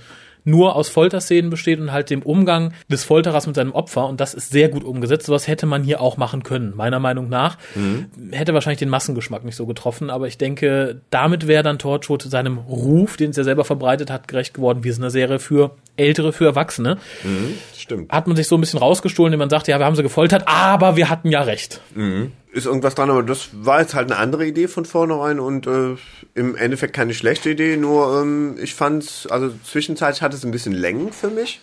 [0.49, 4.07] nur aus Folterszenen besteht und halt dem Umgang des Folterers mit seinem Opfer.
[4.07, 5.25] Und das ist sehr gut umgesetzt.
[5.25, 7.57] Sowas hätte man hier auch machen können, meiner Meinung nach.
[7.75, 8.07] Mhm.
[8.31, 12.57] Hätte wahrscheinlich den Massengeschmack nicht so getroffen, aber ich denke, damit wäre dann Torchwood seinem
[12.57, 14.83] Ruf, den es ja selber verbreitet hat, gerecht geworden.
[14.83, 16.97] Wir sind eine Serie für Ältere, für Erwachsene.
[17.23, 18.12] Mhm, stimmt.
[18.12, 20.43] Hat man sich so ein bisschen rausgestohlen, indem man sagt, ja, wir haben sie gefoltert,
[20.47, 21.81] aber wir hatten ja recht.
[21.95, 25.67] Mhm ist irgendwas dran, aber das war jetzt halt eine andere Idee von vornherein und
[25.67, 25.95] äh,
[26.33, 30.73] im Endeffekt keine schlechte Idee, nur ähm, ich fand's, also zwischenzeitlich hat es ein bisschen
[30.73, 31.59] Längen für mich.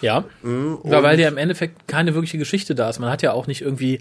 [0.00, 2.98] Ja, mhm, ja weil ja im Endeffekt keine wirkliche Geschichte da ist.
[2.98, 4.00] Man hat ja auch nicht irgendwie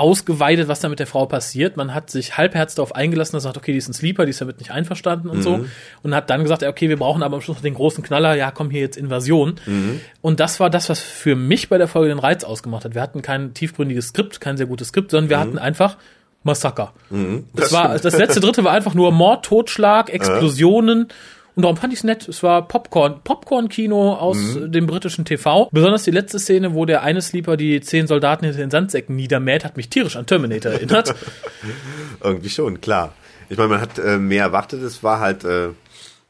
[0.00, 1.76] ausgeweitet, was da mit der Frau passiert.
[1.76, 4.40] Man hat sich halbherz darauf eingelassen, dass sagt, okay, die ist ein Sleeper, die ist
[4.40, 5.42] damit nicht einverstanden und mhm.
[5.42, 5.64] so.
[6.02, 8.70] Und hat dann gesagt, okay, wir brauchen aber am Schluss den großen Knaller, ja, komm
[8.70, 9.56] hier jetzt Invasion.
[9.66, 10.00] Mhm.
[10.22, 12.94] Und das war das, was für mich bei der Folge den Reiz ausgemacht hat.
[12.94, 15.40] Wir hatten kein tiefgründiges Skript, kein sehr gutes Skript, sondern wir mhm.
[15.40, 15.98] hatten einfach
[16.44, 16.94] Massaker.
[17.10, 17.44] Mhm.
[17.52, 21.08] Das, das war, das letzte Dritte war einfach nur Mord, Totschlag, Explosionen.
[21.08, 21.14] Ja
[21.56, 22.28] und darum fand ich es nett.
[22.28, 24.72] Es war Popcorn, Popcorn-Kino aus mhm.
[24.72, 25.68] dem britischen TV.
[25.72, 29.64] Besonders die letzte Szene, wo der eine Sleeper die zehn Soldaten hinter den Sandsäcken niedermäht,
[29.64, 31.14] hat mich tierisch an Terminator erinnert.
[32.22, 33.14] Irgendwie schon, klar.
[33.48, 34.82] Ich meine, man hat äh, mehr erwartet.
[34.82, 35.70] Es war halt, äh,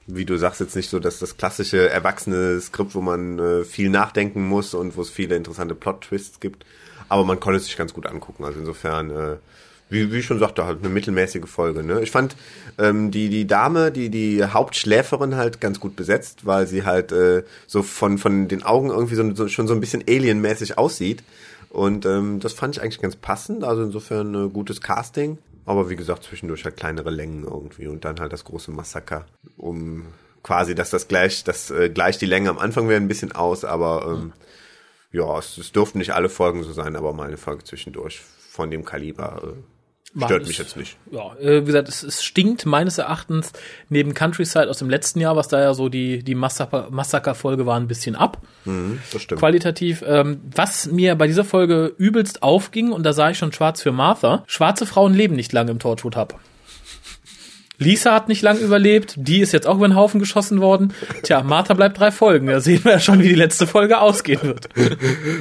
[0.06, 3.90] wie du sagst, jetzt nicht so, dass das klassische erwachsene Skript, wo man äh, viel
[3.90, 6.64] nachdenken muss und wo es viele interessante Plot-Twists gibt.
[7.09, 8.44] Aber man konnte es sich ganz gut angucken.
[8.44, 9.37] Also insofern äh,
[9.90, 11.83] wie, wie ich schon sagte, halt eine mittelmäßige Folge.
[11.83, 12.00] Ne?
[12.00, 12.37] Ich fand
[12.79, 17.42] ähm, die die Dame, die die Hauptschläferin halt ganz gut besetzt, weil sie halt äh,
[17.66, 21.22] so von von den Augen irgendwie so, so schon so ein bisschen alienmäßig aussieht.
[21.68, 23.64] Und ähm, das fand ich eigentlich ganz passend.
[23.64, 25.38] Also insofern äh, gutes Casting.
[25.66, 29.26] Aber wie gesagt, zwischendurch halt kleinere Längen irgendwie und dann halt das große Massaker,
[29.57, 30.07] um
[30.42, 33.64] quasi, dass das gleich, das äh, gleich die Länge am Anfang wäre ein bisschen aus,
[33.64, 34.33] aber ähm,
[35.12, 38.70] ja, es, es durften nicht alle Folgen so sein, aber mal eine Folge zwischendurch von
[38.70, 39.79] dem Kaliber äh,
[40.16, 40.96] Stört mich jetzt nicht.
[41.12, 43.52] Ja, äh, wie gesagt, es, es, stinkt meines Erachtens
[43.88, 47.86] neben Countryside aus dem letzten Jahr, was da ja so die, die Massaker-Folge war, ein
[47.86, 48.38] bisschen ab.
[48.64, 49.38] Mhm, das stimmt.
[49.40, 50.02] Qualitativ.
[50.04, 53.92] Ähm, was mir bei dieser Folge übelst aufging, und da sah ich schon schwarz für
[53.92, 56.40] Martha, schwarze Frauen leben nicht lange im Torchwood Hub.
[57.80, 60.92] Lisa hat nicht lang überlebt, die ist jetzt auch über den Haufen geschossen worden.
[61.22, 62.46] Tja, Martha bleibt drei Folgen.
[62.46, 64.68] Da sehen wir ja schon, wie die letzte Folge ausgehen wird.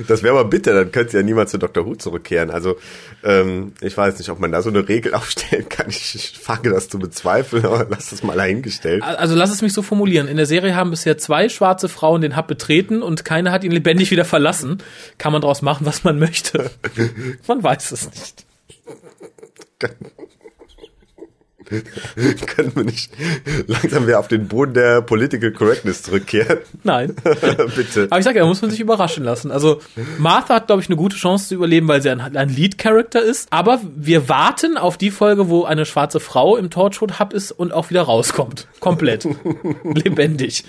[0.08, 1.86] Das wäre aber bitter, dann könnte ja niemand zu Dr.
[1.86, 2.50] Who zurückkehren.
[2.50, 2.78] Also
[3.26, 5.90] ähm, ich weiß nicht, ob man da so eine Regel aufstellen kann.
[5.90, 9.04] Ich, ich fange das zu bezweifeln, aber lass das mal dahingestellt.
[9.04, 10.30] Also lass es mich so formulieren.
[10.30, 13.72] In der Serie haben bisher zwei schwarze Frauen den Hub betreten und keine hat ihn
[13.72, 14.78] lebendig wieder verlassen.
[15.18, 16.72] Kann man daraus machen, was man möchte.
[17.48, 18.46] Man weiß es nicht.
[22.48, 23.12] Können wir nicht
[23.68, 26.60] langsam wieder auf den Boden der Political Correctness zurückkehren?
[26.84, 27.16] Nein.
[27.76, 28.08] Bitte.
[28.10, 29.52] Aber ich sage ja, da muss man sich überraschen lassen.
[29.52, 29.82] Also
[30.18, 33.52] Martha hat, glaube ich, eine gute Chance zu überleben, weil sie ein, ein Lead-Character ist.
[33.52, 37.90] Aber wir warten auf die Folge, wo eine schwarze Frau im Torchwood-Hub ist und auch
[37.90, 38.68] wieder rauskommt.
[38.80, 39.28] Komplett.
[39.84, 40.64] Lebendig.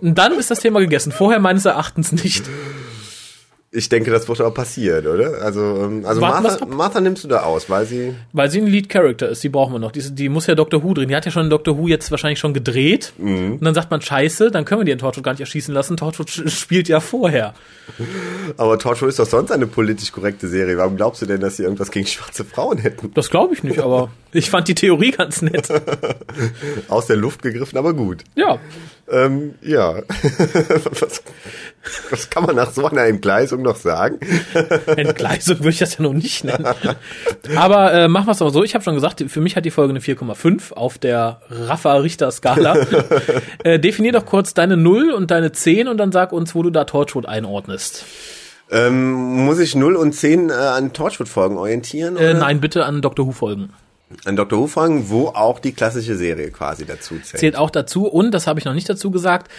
[0.00, 1.12] Und dann ist das Thema gegessen.
[1.12, 2.44] Vorher meines Erachtens nicht.
[3.72, 5.42] Ich denke, das wird auch passieren, oder?
[5.42, 6.66] Also, ähm, also Martha.
[6.66, 8.14] Martha nimmst du da aus, weil sie.
[8.32, 9.92] Weil sie ein Lead-Character ist, die brauchen wir noch.
[9.92, 11.08] Die, die muss ja Doctor Who drehen.
[11.08, 13.12] Die hat ja schon Doctor Who jetzt wahrscheinlich schon gedreht.
[13.18, 15.96] Und dann sagt man, scheiße, dann können wir die in Torchwood gar nicht erschießen lassen.
[15.96, 17.54] Torchwood spielt ja vorher.
[18.56, 20.76] Aber Torchwood ist doch sonst eine politisch korrekte Serie.
[20.76, 23.12] Warum glaubst du denn, dass sie irgendwas gegen schwarze Frauen hätten?
[23.14, 25.68] Das glaube ich nicht, aber ich fand die Theorie ganz nett.
[26.88, 28.24] Aus der Luft gegriffen, aber gut.
[28.34, 28.58] Ja,
[29.10, 29.94] Ähm, ja.
[31.00, 31.22] was,
[32.10, 34.20] was kann man nach so einer Entgleisung noch sagen?
[34.86, 36.66] Entgleisung würde ich das ja noch nicht nennen.
[37.56, 38.62] Aber äh, machen wir es aber so.
[38.62, 42.86] Ich habe schon gesagt, für mich hat die Folge eine 4,5 auf der Rafa-Richter-Skala.
[43.64, 46.70] äh, definier doch kurz deine 0 und deine 10 und dann sag uns, wo du
[46.70, 48.04] da Torchwood einordnest.
[48.70, 52.16] Ähm, muss ich 0 und 10 äh, an Torchwood-Folgen orientieren?
[52.16, 53.32] Äh, nein, bitte an Doctor Who
[54.24, 54.58] An Dr.
[54.58, 57.40] Who-Folgen, wo auch die klassische Serie quasi dazu zählt.
[57.40, 59.50] Zählt auch dazu und, das habe ich noch nicht dazu gesagt,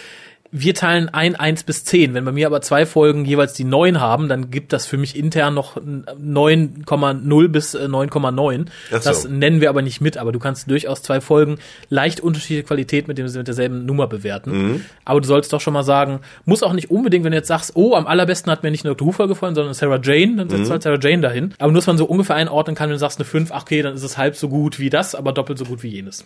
[0.54, 2.12] wir teilen ein 1 bis 10.
[2.12, 5.16] Wenn bei mir aber zwei Folgen jeweils die 9 haben, dann gibt das für mich
[5.16, 8.66] intern noch 9,0 bis äh, 9,9.
[8.92, 9.08] Ach so.
[9.08, 13.08] Das nennen wir aber nicht mit, aber du kannst durchaus zwei Folgen leicht unterschiedliche Qualität
[13.08, 14.50] mit, dem, mit derselben Nummer bewerten.
[14.72, 14.84] Mhm.
[15.04, 17.72] Aber du sollst doch schon mal sagen, muss auch nicht unbedingt, wenn du jetzt sagst,
[17.74, 19.06] oh, am allerbesten hat mir nicht Dr.
[19.06, 20.50] Who-Folge gefallen, sondern Sarah Jane, dann Mhm.
[20.50, 21.54] setzt du halt Sarah Jane dahin.
[21.58, 23.82] Aber nur, dass man so ungefähr einordnen kann, wenn du sagst eine 5, ach okay,
[23.82, 26.24] dann ist es halb so gut wie das, aber doppelt so gut wie jenes.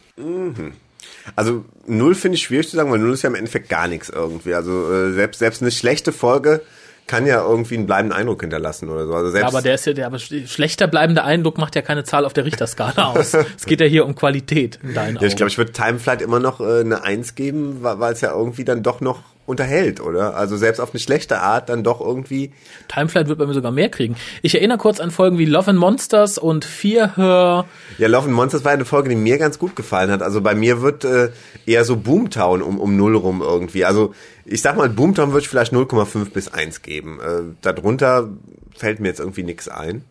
[1.34, 4.08] Also null finde ich schwierig zu sagen, weil null ist ja im Endeffekt gar nichts
[4.10, 4.54] irgendwie.
[4.54, 6.62] Also äh, selbst selbst eine schlechte Folge
[7.08, 9.14] kann ja irgendwie einen bleibenden Eindruck hinterlassen oder so.
[9.14, 11.82] Also selbst Ja, aber der ist ja, der aber sch- schlechter bleibender Eindruck macht ja
[11.82, 13.32] keine Zahl auf der Richterskala aus.
[13.34, 15.24] es geht ja hier um Qualität in deinen Augen.
[15.24, 18.32] ja, ich glaube, ich würde Timeflight immer noch äh, eine Eins geben, weil es ja
[18.36, 20.36] irgendwie dann doch noch unterhält, oder?
[20.36, 22.52] Also selbst auf eine schlechte Art dann doch irgendwie.
[22.88, 24.16] Timeflight wird bei mir sogar mehr kriegen.
[24.42, 27.64] Ich erinnere kurz an Folgen wie Love and Monsters und Fear Her.
[27.98, 30.22] Ja, Love and Monsters war eine Folge, die mir ganz gut gefallen hat.
[30.22, 31.30] Also bei mir wird äh,
[31.64, 33.84] eher so Boomtown um, um null rum irgendwie.
[33.84, 37.20] Also ich sag mal, Boomtown würde ich vielleicht 0,5 bis 1 geben.
[37.20, 38.28] Äh, darunter
[38.76, 40.04] fällt mir jetzt irgendwie nichts ein.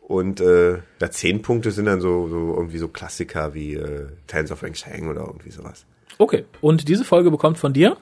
[0.00, 4.50] Und äh, ja, 10 Punkte sind dann so, so irgendwie so Klassiker wie äh, Tales
[4.50, 5.86] of Shang oder irgendwie sowas.
[6.18, 6.44] Okay.
[6.60, 7.96] Und diese Folge bekommt von dir?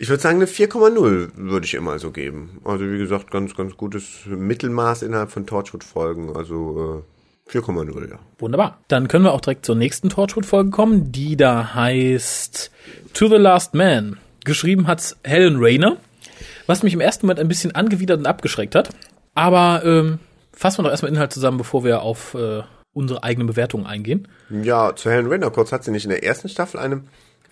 [0.00, 2.58] Ich würde sagen, eine 4,0 würde ich immer so geben.
[2.64, 6.34] Also wie gesagt, ganz, ganz gutes Mittelmaß innerhalb von Torchwood-Folgen.
[6.34, 7.04] Also
[7.46, 8.18] äh, 4,0, ja.
[8.38, 8.78] Wunderbar.
[8.88, 12.70] Dann können wir auch direkt zur nächsten Torchwood-Folge kommen, die da heißt
[13.12, 14.16] To the Last Man.
[14.42, 15.98] Geschrieben hat's Helen Rayner,
[16.66, 18.88] was mich im ersten Moment ein bisschen angewidert und abgeschreckt hat.
[19.34, 20.18] Aber ähm,
[20.54, 22.62] fassen wir doch erstmal Inhalt zusammen, bevor wir auf äh,
[22.94, 24.28] unsere eigenen Bewertungen eingehen.
[24.48, 27.02] Ja, zu Helen Rainer kurz hat sie nicht in der ersten Staffel eine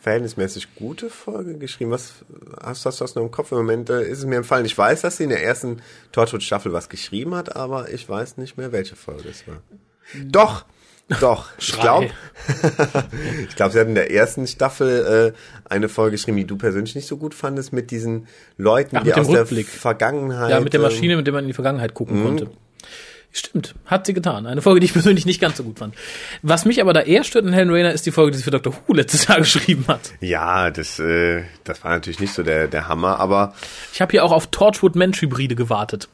[0.01, 1.91] verhältnismäßig gute Folge geschrieben.
[1.91, 2.25] Was
[2.63, 3.53] hast, hast du das noch im Kopf?
[3.53, 4.65] Im Moment äh, ist es mir empfallen.
[4.65, 5.83] Ich weiß, dass sie in der ersten
[6.13, 9.63] Torchwood-Staffel was geschrieben hat, aber ich weiß nicht mehr, welche Folge es war.
[10.25, 10.65] Doch,
[11.21, 11.49] doch.
[11.59, 12.11] ich glaube,
[13.49, 16.95] ich glaube, sie hat in der ersten Staffel äh, eine Folge geschrieben, die du persönlich
[16.95, 19.67] nicht so gut fandest, mit diesen Leuten, Ach, die mit dem aus der Rückblick.
[19.67, 20.51] Vergangenheit.
[20.51, 22.51] Ja, mit der ähm, Maschine, mit der man in die Vergangenheit gucken konnte.
[23.39, 24.47] Stimmt, hat sie getan.
[24.47, 25.95] Eine Folge, die ich persönlich nicht ganz so gut fand.
[26.43, 28.51] Was mich aber da eher stört in Helen Rayner, ist die Folge, die sie für
[28.51, 28.75] Dr.
[28.87, 30.01] Who letztes Jahr geschrieben hat.
[30.21, 33.55] Ja, das, äh, das war natürlich nicht so der, der Hammer, aber
[33.93, 36.09] Ich habe hier auch auf Torchwood Mensch Hybride gewartet.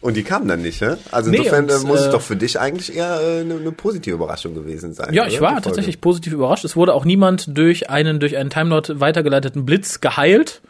[0.00, 0.98] Und die kamen dann nicht, ne?
[1.10, 3.54] Also Nee, insofern und, äh, muss äh, es doch für dich eigentlich eher äh, eine,
[3.54, 5.12] eine positive Überraschung gewesen sein.
[5.12, 5.32] Ja, oder?
[5.32, 6.64] ich war tatsächlich positiv überrascht.
[6.64, 10.60] Es wurde auch niemand durch einen durch einen Timelot weitergeleiteten Blitz geheilt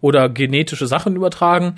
[0.00, 1.76] oder genetische Sachen übertragen.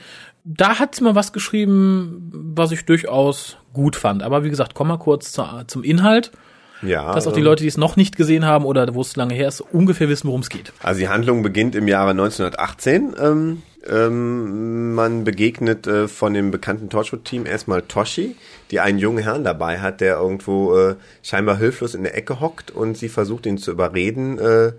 [0.50, 4.22] Da hat sie mal was geschrieben, was ich durchaus gut fand.
[4.22, 6.32] Aber wie gesagt, komm mal kurz zu, zum Inhalt,
[6.80, 9.14] Ja, dass auch die ähm, Leute, die es noch nicht gesehen haben oder wo es
[9.14, 10.72] lange her ist, ungefähr wissen, worum es geht.
[10.82, 13.14] Also die Handlung beginnt im Jahre 1918.
[13.20, 18.34] Ähm, ähm, man begegnet äh, von dem bekannten Torchwood-Team erstmal Toshi,
[18.70, 22.70] die einen jungen Herrn dabei hat, der irgendwo äh, scheinbar hilflos in der Ecke hockt
[22.70, 24.72] und sie versucht ihn zu überreden, äh,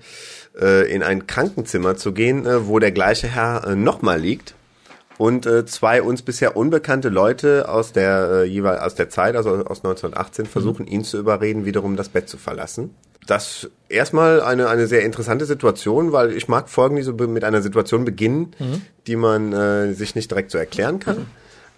[0.59, 4.55] äh, in ein Krankenzimmer zu gehen, äh, wo der gleiche Herr äh, nochmal liegt.
[5.19, 9.49] Und äh, zwei uns bisher unbekannte Leute aus der äh, jeweils aus der Zeit, also
[9.49, 12.95] aus 1918, versuchen ihn zu überreden, wiederum das Bett zu verlassen.
[13.27, 17.61] das erstmal eine, eine sehr interessante Situation, weil ich mag Folgen, die so mit einer
[17.61, 18.81] Situation beginnen, mhm.
[19.07, 21.17] die man äh, sich nicht direkt so erklären kann.
[21.17, 21.25] Mhm.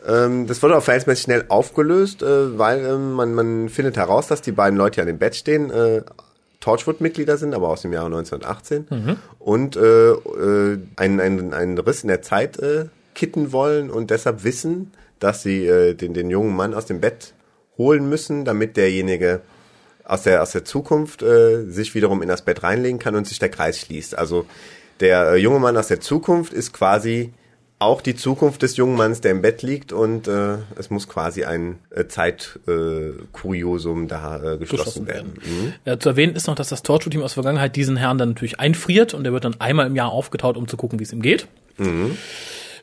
[0.07, 4.43] Ähm, das wurde auch verhältnismäßig schnell aufgelöst, äh, weil äh, man, man findet heraus, dass
[4.43, 6.03] die beiden Leute, die an dem Bett stehen, äh,
[6.59, 9.17] Torchwood-Mitglieder sind, aber aus dem Jahre 1918 mhm.
[9.39, 12.85] und äh, äh, einen, einen, einen Riss in der Zeit äh,
[13.21, 17.35] kitten wollen und deshalb wissen, dass sie äh, den, den jungen Mann aus dem Bett
[17.77, 19.41] holen müssen, damit derjenige
[20.03, 23.37] aus der, aus der Zukunft äh, sich wiederum in das Bett reinlegen kann und sich
[23.37, 24.17] der Kreis schließt.
[24.17, 24.47] Also
[25.01, 27.31] der äh, junge Mann aus der Zukunft ist quasi
[27.77, 31.43] auch die Zukunft des jungen Manns, der im Bett liegt und äh, es muss quasi
[31.43, 35.37] ein äh, Zeitkuriosum äh, da äh, geschlossen, geschlossen werden.
[35.37, 35.73] werden.
[35.85, 35.91] Mhm.
[35.91, 39.13] Äh, zu erwähnen ist noch, dass das Torture-Team aus Vergangenheit diesen Herrn dann natürlich einfriert
[39.13, 41.45] und der wird dann einmal im Jahr aufgetaut, um zu gucken, wie es ihm geht.
[41.77, 42.17] Mhm.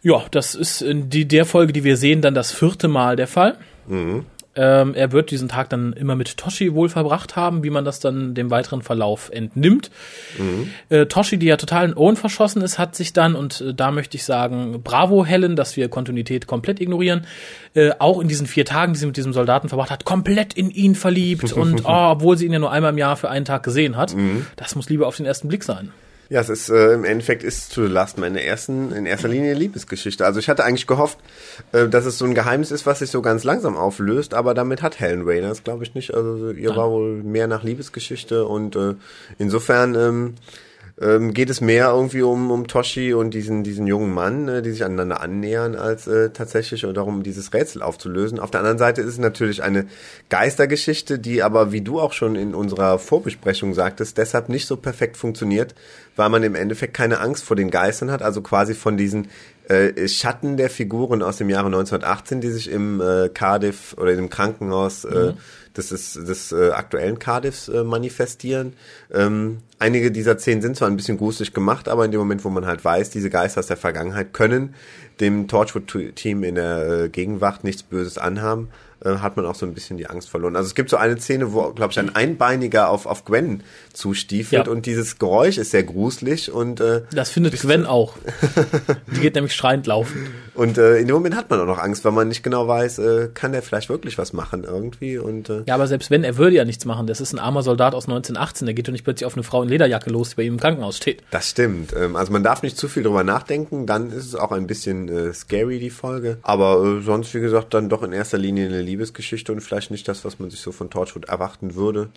[0.02, 3.26] Ja, das ist in die, der Folge, die wir sehen, dann das vierte Mal der
[3.26, 3.56] Fall.
[3.86, 4.24] Mhm.
[4.58, 8.00] Ähm, er wird diesen Tag dann immer mit Toshi wohl verbracht haben, wie man das
[8.00, 9.92] dann dem weiteren Verlauf entnimmt.
[10.36, 10.70] Mhm.
[10.88, 13.92] Äh, Toshi, die ja total in Owen verschossen ist, hat sich dann, und äh, da
[13.92, 17.24] möchte ich sagen, bravo Helen, dass wir Kontinuität komplett ignorieren,
[17.74, 20.70] äh, auch in diesen vier Tagen, die sie mit diesem Soldaten verbracht hat, komplett in
[20.70, 23.62] ihn verliebt und oh, obwohl sie ihn ja nur einmal im Jahr für einen Tag
[23.62, 24.16] gesehen hat.
[24.16, 24.44] Mhm.
[24.56, 25.92] Das muss lieber auf den ersten Blick sein.
[26.30, 29.28] Ja, es ist äh, im Endeffekt ist To the Last Man in, ersten, in erster
[29.28, 30.26] Linie eine Liebesgeschichte.
[30.26, 31.18] Also ich hatte eigentlich gehofft,
[31.72, 34.82] äh, dass es so ein Geheimnis ist, was sich so ganz langsam auflöst, aber damit
[34.82, 36.12] hat Helen Rainer das glaube ich nicht.
[36.12, 36.76] Also ihr Nein.
[36.76, 38.94] war wohl mehr nach Liebesgeschichte und äh,
[39.38, 40.34] insofern ähm,
[41.00, 44.72] ähm, geht es mehr irgendwie um, um Toshi und diesen, diesen jungen Mann, äh, die
[44.72, 48.40] sich aneinander annähern, als äh, tatsächlich darum, dieses Rätsel aufzulösen.
[48.40, 49.86] Auf der anderen Seite ist es natürlich eine
[50.28, 55.16] Geistergeschichte, die aber, wie du auch schon in unserer Vorbesprechung sagtest, deshalb nicht so perfekt
[55.16, 55.74] funktioniert,
[56.16, 59.28] weil man im Endeffekt keine Angst vor den Geistern hat, also quasi von diesen
[59.68, 64.30] äh, Schatten der Figuren aus dem Jahre 1918, die sich im äh, Cardiff oder im
[64.30, 65.32] Krankenhaus äh, mhm.
[65.76, 68.72] des, des, äh, aktuellen Cardiffs äh, manifestieren.
[69.12, 72.50] Ähm, einige dieser Szenen sind zwar ein bisschen gruselig gemacht, aber in dem Moment, wo
[72.50, 74.74] man halt weiß, diese Geister aus der Vergangenheit können
[75.20, 78.68] dem Torchwood-Team in der äh, Gegenwart nichts Böses anhaben,
[79.04, 80.56] äh, hat man auch so ein bisschen die Angst verloren.
[80.56, 84.66] Also es gibt so eine Szene, wo, glaube ich, ein Einbeiniger auf, auf Gwen zustiefelt
[84.66, 84.72] ja.
[84.72, 88.14] und dieses Geräusch ist sehr gruselig und äh, Das findet Gwen auch.
[89.14, 90.28] Die geht nämlich schreiend laufen.
[90.54, 92.98] Und äh, in dem Moment hat man auch noch Angst, weil man nicht genau weiß,
[92.98, 96.36] äh, kann der vielleicht wirklich was machen irgendwie und äh, Ja, aber selbst wenn, er
[96.36, 97.06] würde ja nichts machen.
[97.06, 99.62] Das ist ein armer Soldat aus 1918, der geht doch nicht plötzlich auf eine Frau
[99.62, 101.22] in Lederjacke los, die bei ihm im Krankenhaus steht.
[101.30, 101.94] Das stimmt.
[101.96, 105.08] Ähm, also man darf nicht zu viel drüber nachdenken, dann ist es auch ein bisschen
[105.08, 106.38] äh, scary, die Folge.
[106.42, 110.08] Aber äh, sonst, wie gesagt, dann doch in erster Linie eine Liebesgeschichte und vielleicht nicht
[110.08, 112.10] das, was man sich so von Torchwood erwarten würde.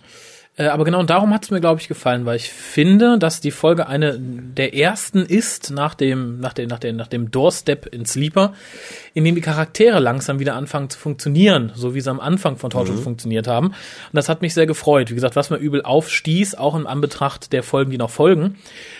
[0.58, 3.52] Äh, aber genau darum hat es mir, glaube ich, gefallen, weil ich finde, dass die
[3.52, 8.06] Folge eine der ersten ist nach dem, nach dem, nach dem, nach dem Doorstep in
[8.06, 8.54] Sleeper,
[9.14, 12.70] in dem die Charaktere langsam wieder anfangen zu funktionieren, so wie sie am Anfang von
[12.70, 13.04] Torchwood mhm.
[13.04, 13.68] funktioniert haben.
[13.68, 13.76] Und
[14.12, 15.10] das hat mich sehr gefreut.
[15.10, 18.58] Wie gesagt, was mir übel aufstieß, auch im Anbetracht der Folgen, die noch folgen,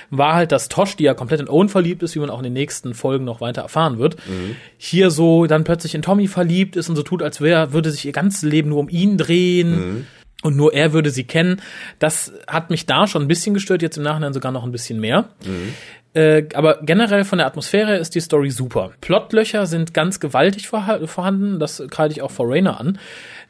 [0.10, 2.46] war halt, dass Tosh, die ja komplett in Owen verliebt ist, wie man auch in
[2.46, 4.56] den nächsten Folgen noch weiter erfahren wird, mhm.
[4.78, 8.06] hier so dann plötzlich in Tommy verliebt ist und so tut, als wäre, würde sich
[8.06, 9.72] ihr ganzes Leben nur um ihn drehen.
[9.72, 10.08] Mhm
[10.44, 11.62] und nur er würde sie kennen.
[12.00, 15.00] Das hat mich da schon ein bisschen gestört, jetzt im Nachhinein sogar noch ein bisschen
[15.00, 15.30] mehr.
[15.46, 15.74] Mhm.
[16.14, 18.92] Äh, aber generell von der Atmosphäre ist die Story super.
[19.00, 23.00] Plotlöcher sind ganz gewaltig vorhanden, das kreide ich auch vor Rainer an.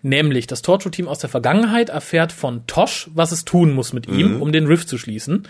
[0.03, 4.35] Nämlich, das Torture-Team aus der Vergangenheit erfährt von Tosh, was es tun muss mit ihm,
[4.35, 4.41] mhm.
[4.41, 5.47] um den Rift zu schließen.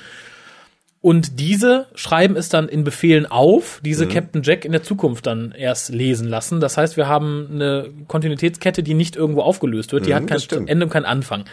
[1.01, 4.09] Und diese schreiben es dann in Befehlen auf, diese mhm.
[4.09, 6.59] Captain Jack in der Zukunft dann erst lesen lassen.
[6.59, 10.05] Das heißt, wir haben eine Kontinuitätskette, die nicht irgendwo aufgelöst wird.
[10.05, 11.45] Die mhm, hat kein Ende und kein Anfang.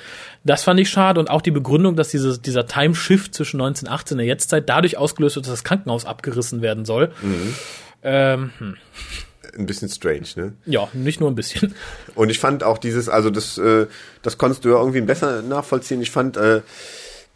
[0.45, 4.19] Das fand ich schade und auch die Begründung, dass dieses, dieser Timeshift zwischen 1918 und
[4.19, 7.11] der Jetztzeit dadurch ausgelöst wird, dass das Krankenhaus abgerissen werden soll.
[7.23, 7.55] Mhm.
[8.03, 8.77] Ähm, hm
[9.57, 10.53] ein bisschen strange, ne?
[10.67, 11.75] Ja, nicht nur ein bisschen.
[12.15, 13.87] Und ich fand auch dieses, also das, äh,
[14.23, 16.01] das konntest du ja irgendwie besser nachvollziehen.
[16.01, 16.61] Ich fand äh,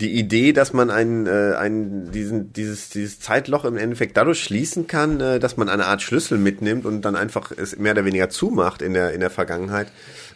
[0.01, 4.87] die Idee, dass man einen, äh, einen diesen, dieses, dieses Zeitloch im Endeffekt dadurch schließen
[4.87, 8.29] kann, äh, dass man eine Art Schlüssel mitnimmt und dann einfach es mehr oder weniger
[8.29, 9.89] zumacht in der, in der Vergangenheit,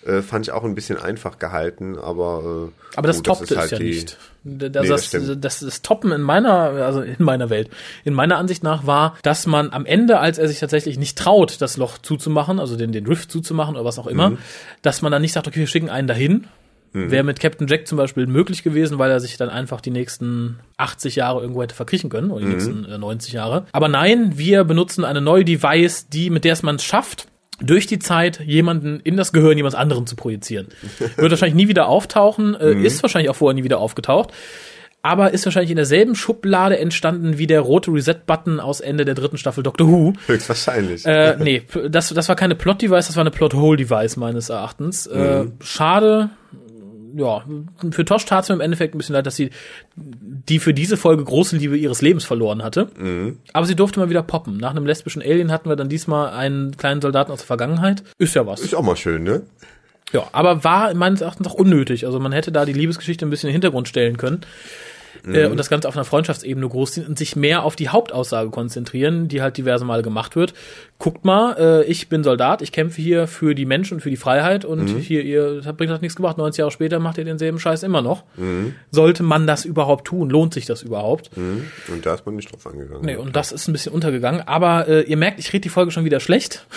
[0.07, 3.59] äh, fand ich auch ein bisschen einfach gehalten, aber äh, Aber das gut, toppte es
[3.59, 4.17] halt ja die, nicht.
[4.45, 7.69] Das, nee, das, das, das, das Toppen in meiner, also in meiner Welt,
[8.05, 11.61] in meiner Ansicht nach war, dass man am Ende, als er sich tatsächlich nicht traut,
[11.61, 14.39] das Loch zuzumachen, also den, den Rift zuzumachen oder was auch immer, mhm.
[14.83, 16.47] dass man dann nicht sagt, okay, wir schicken einen dahin,
[16.97, 17.11] Mhm.
[17.11, 20.59] Wäre mit Captain Jack zum Beispiel möglich gewesen, weil er sich dann einfach die nächsten
[20.79, 22.53] 80 Jahre irgendwo hätte verkriechen können, oder die mhm.
[22.53, 23.67] nächsten äh, 90 Jahre.
[23.73, 27.29] Aber nein, wir benutzen eine neue Device, die, mit der es man schafft,
[27.61, 30.69] durch die Zeit jemanden in das Gehirn jemand anderen zu projizieren.
[31.17, 32.85] Wird wahrscheinlich nie wieder auftauchen, äh, mhm.
[32.85, 34.33] ist wahrscheinlich auch vorher nie wieder aufgetaucht
[35.07, 39.39] aber ist wahrscheinlich in derselben Schublade entstanden wie der rote Reset-Button aus Ende der dritten
[39.39, 40.15] Staffel Doctor Who.
[40.27, 41.07] Höchstwahrscheinlich.
[41.07, 45.07] Äh, nee, das, das war keine Plot-Device, das war eine Plot-Hole-Device meines Erachtens.
[45.07, 45.53] Äh, mhm.
[45.61, 46.31] Äh, schade,
[47.15, 47.45] ja,
[47.91, 49.51] für Tosh tat es mir im Endeffekt ein bisschen leid, dass sie
[49.95, 52.89] die für diese Folge große Liebe ihres Lebens verloren hatte.
[52.99, 53.39] Mhm.
[53.53, 54.57] Aber sie durfte mal wieder poppen.
[54.57, 58.03] Nach einem lesbischen Alien hatten wir dann diesmal einen kleinen Soldaten aus der Vergangenheit.
[58.19, 58.61] Ist ja was.
[58.61, 59.43] Ist auch mal schön, ne?
[60.13, 62.07] Ja, aber war meines Erachtens auch unnötig.
[62.07, 64.43] Also man hätte da die Liebesgeschichte ein bisschen in den Hintergrund stellen können
[65.27, 69.29] äh, und das Ganze auf einer Freundschaftsebene großziehen und sich mehr auf die Hauptaussage konzentrieren,
[69.29, 70.55] die halt diverse Male gemacht wird.
[70.99, 74.17] Guckt mal, äh, ich bin Soldat, ich kämpfe hier für die Menschen und für die
[74.17, 76.39] Freiheit und hier, ihr das bringt das nichts gemacht.
[76.39, 78.25] 90 Jahre später macht ihr denselben Scheiß immer noch.
[78.91, 80.31] Sollte man das überhaupt tun?
[80.31, 81.37] Lohnt sich das überhaupt?
[81.37, 81.65] Mhm.
[81.93, 83.05] Und da ist man nicht drauf angegangen.
[83.05, 84.43] Nee, und das ist ein bisschen untergegangen.
[84.47, 86.67] Aber äh, ihr merkt, ich rede die Folge schon wieder schlecht.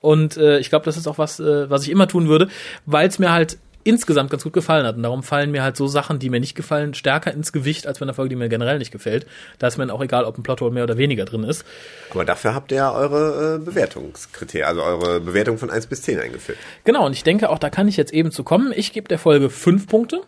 [0.00, 2.46] Und äh, ich glaube, das ist auch was, äh, was ich immer tun würde,
[2.86, 4.96] weil es mir halt insgesamt ganz gut gefallen hat.
[4.96, 7.98] Und darum fallen mir halt so Sachen, die mir nicht gefallen, stärker ins Gewicht als
[7.98, 9.26] bei einer Folge, die mir generell nicht gefällt.
[9.58, 11.64] Da ist mir dann auch egal, ob ein Plothole mehr oder weniger drin ist.
[12.10, 16.20] Aber dafür habt ihr ja eure äh, Bewertungskriterien, also eure Bewertung von 1 bis 10
[16.20, 16.58] eingeführt.
[16.84, 18.72] Genau, und ich denke, auch da kann ich jetzt eben zu kommen.
[18.74, 20.22] Ich gebe der Folge fünf Punkte.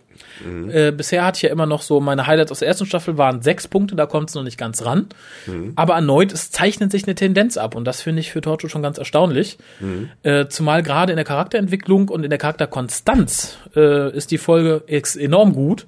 [0.70, 3.42] Äh, bisher hatte ich ja immer noch so, meine Highlights aus der ersten Staffel waren
[3.42, 5.06] sechs Punkte, da kommt es noch nicht ganz ran.
[5.76, 8.82] Aber erneut, es zeichnet sich eine Tendenz ab und das finde ich für Torchwood schon
[8.82, 9.58] ganz erstaunlich.
[10.22, 15.52] Äh, zumal gerade in der Charakterentwicklung und in der Charakterkonstanz äh, ist die Folge enorm
[15.52, 15.86] gut.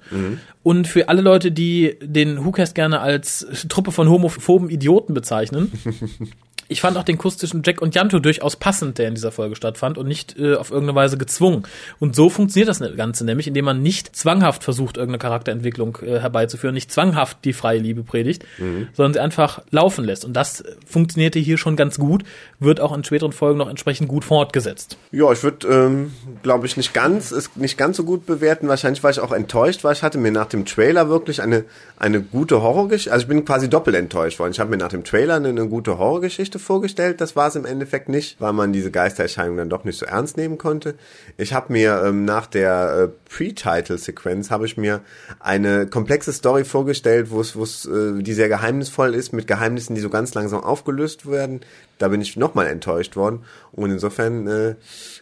[0.63, 5.71] Und für alle Leute, die den WhoCast gerne als Truppe von homophoben Idioten bezeichnen,
[6.67, 9.55] ich fand auch den Kuss zwischen Jack und Janto durchaus passend, der in dieser Folge
[9.55, 11.63] stattfand und nicht äh, auf irgendeine Weise gezwungen.
[11.99, 16.73] Und so funktioniert das Ganze nämlich, indem man nicht zwanghaft versucht, irgendeine Charakterentwicklung äh, herbeizuführen,
[16.73, 18.45] nicht zwanghaft die freie Liebe predigt,
[18.93, 20.25] sondern sie einfach laufen lässt.
[20.25, 22.23] Und das funktionierte hier schon ganz gut,
[22.59, 24.97] wird auch in späteren Folgen noch entsprechend gut fortgesetzt.
[25.11, 28.67] Ja, ich würde, ähm, glaube ich, nicht ganz, es nicht ganz so gut bewerten.
[28.67, 31.65] Wahrscheinlich war ich auch enttäuscht, weil ich hatte mir nach dem Trailer wirklich eine,
[31.97, 34.51] eine gute Horrorgeschichte, also ich bin quasi doppelt enttäuscht worden.
[34.51, 37.21] Ich habe mir nach dem Trailer eine, eine gute Horrorgeschichte vorgestellt.
[37.21, 40.37] Das war es im Endeffekt nicht, weil man diese Geistererscheinung dann doch nicht so ernst
[40.37, 40.95] nehmen konnte.
[41.37, 45.01] Ich habe mir ähm, nach der äh, Pre-Title-Sequenz habe ich mir
[45.39, 49.95] eine komplexe Story vorgestellt, wo es, wo es, äh, die sehr geheimnisvoll ist, mit Geheimnissen,
[49.95, 51.61] die so ganz langsam aufgelöst werden.
[51.97, 53.43] Da bin ich nochmal enttäuscht worden.
[53.71, 54.75] Und insofern äh,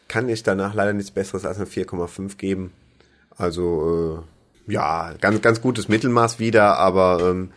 [0.07, 2.71] kann ich danach leider nichts Besseres als eine 4,5 geben.
[3.37, 4.25] Also
[4.67, 7.51] äh, ja, ganz, ganz gutes Mittelmaß wieder, aber ähm,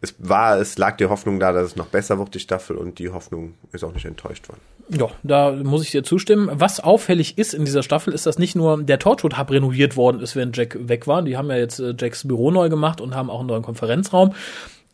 [0.00, 2.98] es war, es lag die Hoffnung da, dass es noch besser wird, die Staffel, und
[2.98, 4.60] die Hoffnung ist auch nicht enttäuscht worden.
[4.88, 6.50] Ja, da muss ich dir zustimmen.
[6.52, 10.20] Was auffällig ist in dieser Staffel, ist, dass nicht nur der Torchwood Hub renoviert worden
[10.20, 11.22] ist, während Jack weg war.
[11.22, 14.34] Die haben ja jetzt äh, Jacks Büro neu gemacht und haben auch einen neuen Konferenzraum.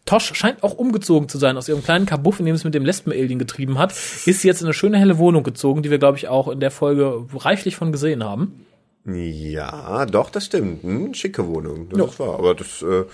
[0.05, 2.85] Tosh scheint auch umgezogen zu sein aus ihrem kleinen Kabuff, in dem es mit dem
[2.85, 6.29] Lesben-Alien getrieben hat, ist jetzt in eine schöne helle Wohnung gezogen, die wir, glaube ich,
[6.29, 8.64] auch in der Folge reichlich von gesehen haben.
[9.05, 10.83] Ja, doch, das stimmt.
[10.83, 12.18] Hm, schicke Wohnung, das Ja.
[12.27, 12.38] wahr.
[12.38, 13.05] Aber das äh,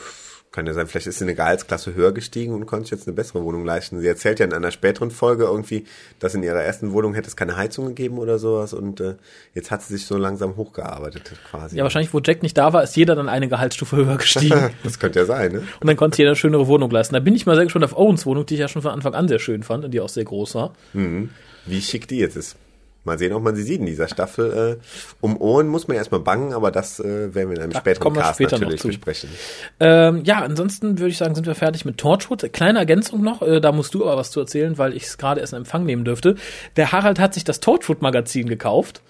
[0.54, 3.14] kann ja sein, vielleicht ist sie eine Gehaltsklasse höher gestiegen und konnte sich jetzt eine
[3.14, 3.98] bessere Wohnung leisten.
[4.00, 5.84] Sie erzählt ja in einer späteren Folge irgendwie,
[6.20, 9.16] dass in ihrer ersten Wohnung hätte es keine Heizung gegeben oder sowas und äh,
[9.52, 11.76] jetzt hat sie sich so langsam hochgearbeitet quasi.
[11.76, 14.70] Ja, wahrscheinlich, wo Jack nicht da war, ist jeder dann eine Gehaltsstufe höher gestiegen.
[14.84, 15.58] das könnte ja sein, ne?
[15.80, 17.14] und dann konnte jeder eine schönere Wohnung leisten.
[17.14, 19.14] Da bin ich mal sehr gespannt auf Owens Wohnung, die ich ja schon von Anfang
[19.14, 20.72] an sehr schön fand und die auch sehr groß war.
[21.66, 22.56] Wie schick die jetzt ist.
[23.04, 24.78] Mal sehen, ob man sie sieht in dieser Staffel.
[24.80, 24.84] Äh,
[25.20, 28.12] um Ohren muss man erstmal bangen, aber das äh, werden wir in einem Da späteren
[28.14, 29.30] Cast später noch natürlich besprechen.
[29.80, 32.52] Ähm, ja, ansonsten würde ich sagen, sind wir fertig mit Torchwood.
[32.52, 35.40] Kleine Ergänzung noch, äh, da musst du aber was zu erzählen, weil ich es gerade
[35.40, 36.36] erst in Empfang nehmen dürfte.
[36.76, 39.02] Der Harald hat sich das Torchwood-Magazin gekauft.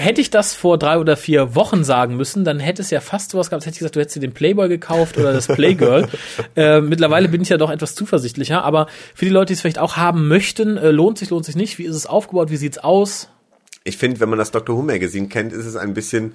[0.00, 3.32] Hätte ich das vor drei oder vier Wochen sagen müssen, dann hätte es ja fast
[3.32, 6.06] sowas gehabt, hätte ich gesagt, du hättest dir den Playboy gekauft oder das Playgirl.
[6.56, 9.80] äh, mittlerweile bin ich ja doch etwas zuversichtlicher, aber für die Leute, die es vielleicht
[9.80, 11.78] auch haben möchten, äh, lohnt sich, lohnt sich nicht.
[11.78, 12.52] Wie ist es aufgebaut?
[12.52, 13.28] Wie sieht's aus?
[13.82, 14.76] Ich finde, wenn man das Dr.
[14.76, 16.34] Who Magazine kennt, ist es ein bisschen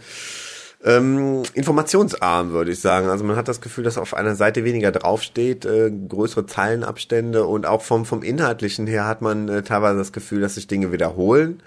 [0.84, 3.08] ähm, informationsarm, würde ich sagen.
[3.08, 7.66] Also man hat das Gefühl, dass auf einer Seite weniger draufsteht, äh, größere Zeilenabstände und
[7.66, 11.64] auch vom, vom Inhaltlichen her hat man äh, teilweise das Gefühl, dass sich Dinge wiederholen.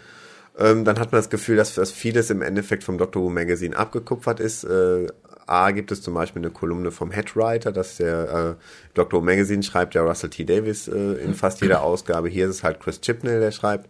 [0.58, 3.22] Ähm, dann hat man das Gefühl, dass, dass vieles im Endeffekt vom Dr.
[3.22, 4.64] Who Magazine abgekupfert ist.
[4.64, 5.06] Äh,
[5.46, 8.64] A gibt es zum Beispiel eine Kolumne vom Headwriter, dass der äh,
[8.94, 9.20] Dr.
[9.20, 10.44] Who Magazine schreibt ja Russell T.
[10.44, 12.28] Davis äh, in fast jeder Ausgabe.
[12.28, 13.88] Hier ist es halt Chris Chibnall, der schreibt.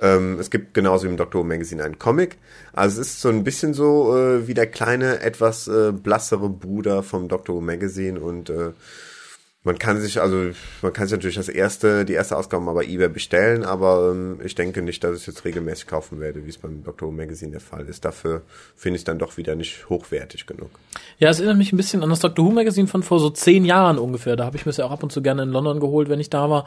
[0.00, 1.40] Ähm, es gibt genauso wie im Dr.
[1.40, 2.36] Who Magazine einen Comic.
[2.72, 7.02] Also es ist so ein bisschen so äh, wie der kleine, etwas äh, blassere Bruder
[7.02, 7.56] vom Dr.
[7.56, 8.72] Who Magazine und äh,
[9.66, 12.84] man kann sich, also man kann sich natürlich das erste, die erste Ausgabe mal bei
[12.84, 16.50] eBay bestellen, aber ähm, ich denke nicht, dass ich es jetzt regelmäßig kaufen werde, wie
[16.50, 17.08] es beim Dr.
[17.08, 18.04] Who Magazine der Fall ist.
[18.04, 18.42] Dafür
[18.76, 20.70] finde ich es dann doch wieder nicht hochwertig genug.
[21.18, 23.64] Ja, es erinnert mich ein bisschen an das Doctor Who Magazine von vor so zehn
[23.64, 24.36] Jahren ungefähr.
[24.36, 26.20] Da habe ich mir das ja auch ab und zu gerne in London geholt, wenn
[26.20, 26.66] ich da war.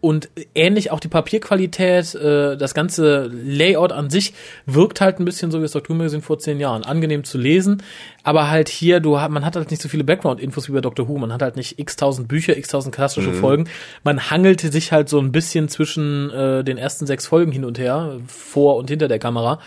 [0.00, 4.32] Und ähnlich auch die Papierqualität, äh, das ganze Layout an sich
[4.64, 6.84] wirkt halt ein bisschen so wie das Doctor Who Magazine vor zehn Jahren.
[6.84, 7.82] Angenehm zu lesen,
[8.22, 11.18] aber halt hier, du man hat halt nicht so viele Background-Infos wie bei Doctor Who.
[11.18, 13.68] Man hat halt nicht x tausend Bücher, x tausend klassische Folgen.
[14.02, 17.78] Man hangelte sich halt so ein bisschen zwischen äh, den ersten sechs Folgen hin und
[17.78, 19.60] her, vor und hinter der Kamera.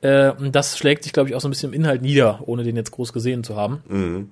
[0.00, 2.64] Äh, und das schlägt sich, glaube ich, auch so ein bisschen im Inhalt nieder, ohne
[2.64, 3.82] den jetzt groß gesehen zu haben.
[3.88, 4.30] Mhm.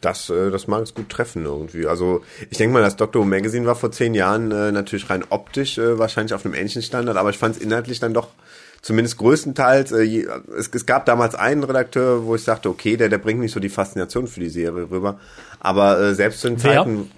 [0.00, 1.86] Das, äh, das mag es gut treffen irgendwie.
[1.86, 5.24] Also ich denke mal, das Doctor Who Magazine war vor zehn Jahren äh, natürlich rein
[5.30, 8.28] optisch äh, wahrscheinlich auf einem ähnlichen Standard, aber ich fand es inhaltlich dann doch
[8.82, 13.18] zumindest größtenteils, äh, es, es gab damals einen Redakteur, wo ich sagte, okay, der, der
[13.18, 15.18] bringt nicht so die Faszination für die Serie rüber.
[15.60, 16.74] Aber äh, selbst zu den Wer?
[16.74, 17.10] Zeiten.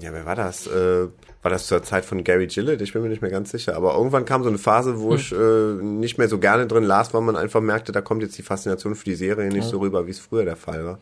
[0.00, 0.66] Ja, wer war das?
[0.66, 1.06] Äh,
[1.42, 2.80] war das zur Zeit von Gary Gillett?
[2.82, 3.76] Ich bin mir nicht mehr ganz sicher.
[3.76, 7.12] Aber irgendwann kam so eine Phase, wo ich äh, nicht mehr so gerne drin las,
[7.14, 10.06] weil man einfach merkte, da kommt jetzt die Faszination für die Serie nicht so rüber,
[10.06, 10.98] wie es früher der Fall war.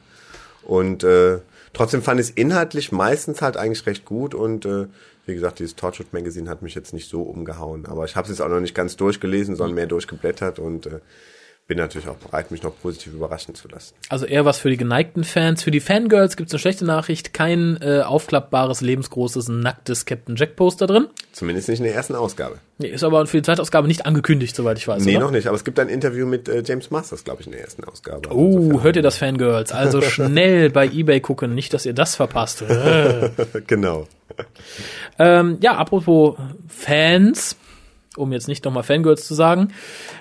[0.62, 1.40] Und äh,
[1.72, 4.86] trotzdem fand ich es inhaltlich meistens halt eigentlich recht gut und äh,
[5.26, 8.30] wie gesagt, dieses Torchwood Magazine hat mich jetzt nicht so umgehauen, aber ich habe es
[8.30, 11.00] jetzt auch noch nicht ganz durchgelesen, sondern mehr durchgeblättert und äh,
[11.70, 13.94] bin natürlich auch bereit, mich noch positiv überraschen zu lassen.
[14.08, 15.62] Also eher was für die geneigten Fans.
[15.62, 17.32] Für die Fangirls gibt's eine schlechte Nachricht.
[17.32, 21.06] Kein äh, aufklappbares, lebensgroßes, nacktes Captain Jack Poster drin.
[21.30, 22.58] Zumindest nicht in der ersten Ausgabe.
[22.78, 25.04] Nee, ist aber für die zweite Ausgabe nicht angekündigt, soweit ich weiß.
[25.04, 25.26] Nee, oder?
[25.26, 27.60] noch nicht, aber es gibt ein Interview mit äh, James Masters, glaube ich, in der
[27.60, 28.34] ersten Ausgabe.
[28.34, 29.70] Oh, Insofern- hört ihr das, Fangirls?
[29.70, 32.64] Also schnell bei Ebay gucken, nicht, dass ihr das verpasst.
[32.68, 33.30] Äh.
[33.68, 34.08] genau.
[35.20, 37.54] ähm, ja, apropos Fans,
[38.16, 39.72] um jetzt nicht nochmal Fangirls zu sagen.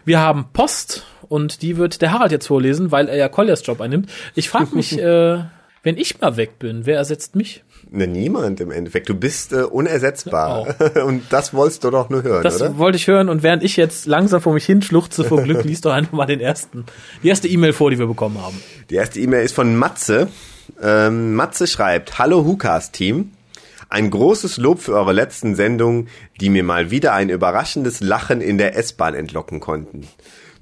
[0.05, 3.79] Wir haben Post und die wird der Harald jetzt vorlesen, weil er ja Colliers Job
[3.79, 4.09] einnimmt.
[4.35, 5.43] Ich frage mich, äh,
[5.83, 7.63] wenn ich mal weg bin, wer ersetzt mich?
[7.91, 9.09] Ne, niemand im Endeffekt.
[9.09, 10.75] Du bist äh, unersetzbar.
[11.05, 12.77] Und das wolltest du doch nur hören, Das oder?
[12.77, 15.93] wollte ich hören und während ich jetzt langsam vor mich hinschluchze vor Glück, liest doch
[15.93, 16.85] einfach mal den ersten,
[17.23, 18.61] die erste E-Mail vor, die wir bekommen haben.
[18.89, 20.27] Die erste E-Mail ist von Matze.
[20.81, 23.31] Ähm, Matze schreibt, Hallo Hukas-Team.
[23.89, 26.09] Ein großes Lob für eure letzten Sendungen,
[26.39, 30.07] die mir mal wieder ein überraschendes Lachen in der S-Bahn entlocken konnten.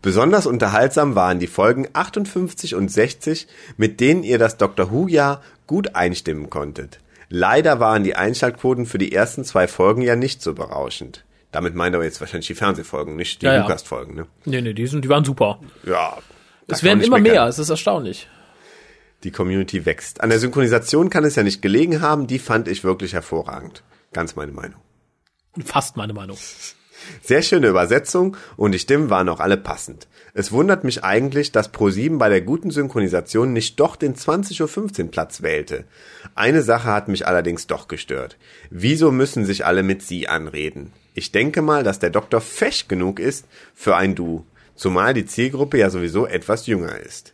[0.01, 4.91] Besonders unterhaltsam waren die Folgen 58 und 60, mit denen ihr das Dr.
[4.91, 6.99] Who-Jahr gut einstimmen konntet.
[7.29, 11.25] Leider waren die Einschaltquoten für die ersten zwei Folgen ja nicht so berauschend.
[11.51, 13.63] Damit meint er jetzt wahrscheinlich die Fernsehfolgen, nicht die Ja, ja.
[13.63, 14.15] Hukas-Folgen.
[14.15, 14.27] Ne?
[14.45, 15.59] Nee, nee, die, sind, die waren super.
[15.85, 16.17] Ja.
[16.67, 17.35] Es werden immer meckern.
[17.35, 18.27] mehr, es ist erstaunlich.
[19.23, 20.21] Die Community wächst.
[20.21, 23.83] An der Synchronisation kann es ja nicht gelegen haben, die fand ich wirklich hervorragend.
[24.13, 24.79] Ganz meine Meinung.
[25.65, 26.37] Fast meine Meinung.
[27.21, 30.07] Sehr schöne Übersetzung und die Stimmen waren auch alle passend.
[30.33, 35.11] Es wundert mich eigentlich, dass Pro7 bei der guten Synchronisation nicht doch den 20.15 Uhr
[35.11, 35.85] Platz wählte.
[36.35, 38.37] Eine Sache hat mich allerdings doch gestört.
[38.69, 40.93] Wieso müssen sich alle mit sie anreden?
[41.13, 44.45] Ich denke mal, dass der Doktor fesch genug ist für ein Du,
[44.75, 47.33] zumal die Zielgruppe ja sowieso etwas jünger ist.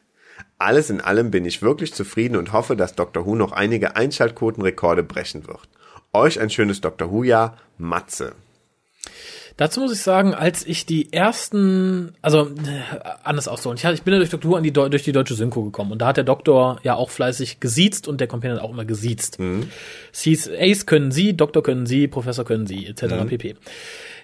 [0.58, 3.26] Alles in allem bin ich wirklich zufrieden und hoffe, dass Dr.
[3.26, 5.68] Who noch einige Einschaltquotenrekorde brechen wird.
[6.14, 7.12] Euch ein schönes Dr.
[7.12, 8.34] Who-Jahr, Matze.
[9.58, 13.78] Dazu muss ich sagen, als ich die ersten, also äh, anders ausholen.
[13.78, 16.08] Ich, ich bin ja durch Doktor an die, durch die deutsche Synchro gekommen und da
[16.08, 19.38] hat der Doktor ja auch fleißig gesiezt und der Companion hat auch immer gesiezt.
[20.12, 23.04] Es hieß, Ace können Sie, Doktor können Sie, Professor können Sie, etc.
[23.28, 23.56] pp.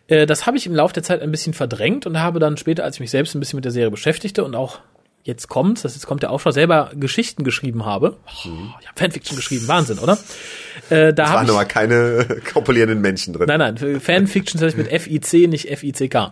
[0.08, 2.84] Äh, Das habe ich im Laufe der Zeit ein bisschen verdrängt und habe dann später,
[2.84, 4.80] als ich mich selbst ein bisschen mit der Serie beschäftigte und auch
[5.24, 8.18] jetzt kommt's, das jetzt kommt der Aufschau, selber Geschichten geschrieben habe.
[8.26, 8.50] Oh,
[8.82, 10.18] ich habe Fanfiction geschrieben, Wahnsinn, oder?
[10.90, 13.48] Äh, da waren ich aber keine kopulierenden Menschen drin.
[13.48, 16.32] Nein, nein, Fanfiction tatsächlich mit FIC, nicht FICK.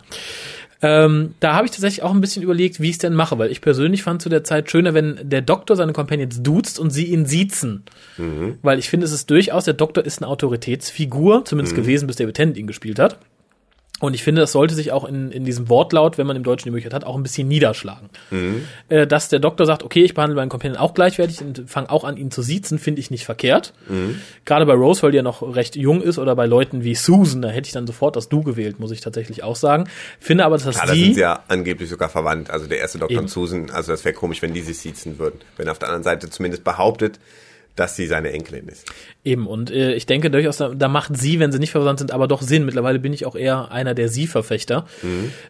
[0.82, 3.52] Ähm, da habe ich tatsächlich auch ein bisschen überlegt, wie ich es denn mache, weil
[3.52, 7.06] ich persönlich fand zu der Zeit schöner, wenn der Doktor seine Companions duzt und sie
[7.06, 7.84] ihn siezen.
[8.62, 12.36] Weil ich finde, es ist durchaus, der Doktor ist eine Autoritätsfigur, zumindest gewesen, bis David
[12.36, 13.18] Tennant ihn gespielt hat.
[14.00, 16.66] Und ich finde, das sollte sich auch in, in diesem Wortlaut, wenn man im Deutschen
[16.66, 18.10] die Möglichkeit hat, auch ein bisschen niederschlagen.
[18.90, 22.04] Äh, dass der Doktor sagt, okay, ich behandle meinen Companion auch gleichwertig und fange auch
[22.04, 23.74] an, ihn zu siezen, finde ich nicht verkehrt.
[24.46, 27.42] Gerade bei Rose, weil die ja noch recht jung ist, oder bei Leuten wie Susan,
[27.42, 29.90] da hätte ich dann sofort das Du gewählt, muss ich tatsächlich auch sagen.
[30.20, 31.04] Finde aber, dass Klar, da sie...
[31.06, 32.52] sind sie ja angeblich sogar verwandt.
[32.52, 33.24] Also der erste Doktor Eben.
[33.24, 35.40] und Susan, also das wäre komisch, wenn die sich siezen würden.
[35.56, 37.20] Wenn er auf der anderen Seite zumindest behauptet,
[37.78, 38.92] dass sie seine Enkelin ist.
[39.24, 42.12] Eben, und äh, ich denke durchaus, da, da macht sie, wenn sie nicht verwandt sind,
[42.12, 42.66] aber doch Sinn.
[42.66, 44.86] Mittlerweile bin ich auch eher einer der Sie-Verfechter,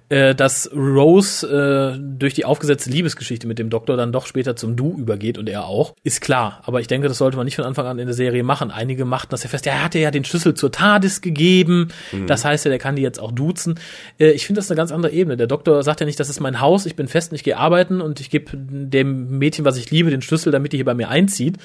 [0.10, 4.76] äh, dass Rose äh, durch die aufgesetzte Liebesgeschichte mit dem Doktor dann doch später zum
[4.76, 5.96] Du übergeht und er auch.
[6.04, 8.44] Ist klar, aber ich denke, das sollte man nicht von Anfang an in der Serie
[8.44, 8.72] machen.
[8.72, 11.90] Einige machten das ja fest, ja, er hatte ja den Schlüssel zur TARDIS gegeben,
[12.28, 13.80] das heißt ja, der kann die jetzt auch duzen.
[14.20, 15.38] Äh, ich finde das eine ganz andere Ebene.
[15.38, 17.58] Der Doktor sagt ja nicht, das ist mein Haus, ich bin fest und ich gehe
[17.58, 20.94] arbeiten und ich gebe dem Mädchen, was ich liebe, den Schlüssel, damit die hier bei
[20.94, 21.58] mir einzieht.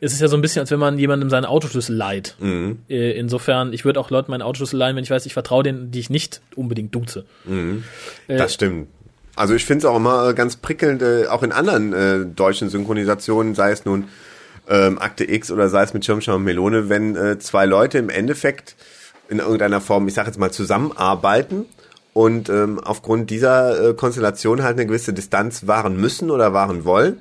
[0.00, 2.36] Es ist ja so ein bisschen, als wenn man jemandem seinen Autoschlüssel leiht.
[2.88, 5.90] Äh, Insofern, ich würde auch Leuten meinen Autoschlüssel leihen, wenn ich weiß, ich vertraue denen,
[5.90, 7.24] die ich nicht unbedingt duze.
[8.28, 8.88] Äh, Das stimmt.
[9.36, 12.68] Also ich finde es auch immer äh, ganz prickelnd, äh, auch in anderen äh, deutschen
[12.68, 14.04] Synchronisationen, sei es nun
[14.68, 18.08] ähm, Akte X oder sei es mit Schirmschau und Melone, wenn äh, zwei Leute im
[18.10, 18.76] Endeffekt
[19.28, 21.64] in irgendeiner Form, ich sage jetzt mal, zusammenarbeiten
[22.12, 27.18] und ähm, aufgrund dieser äh, Konstellation halt eine gewisse Distanz wahren müssen oder wahren wollen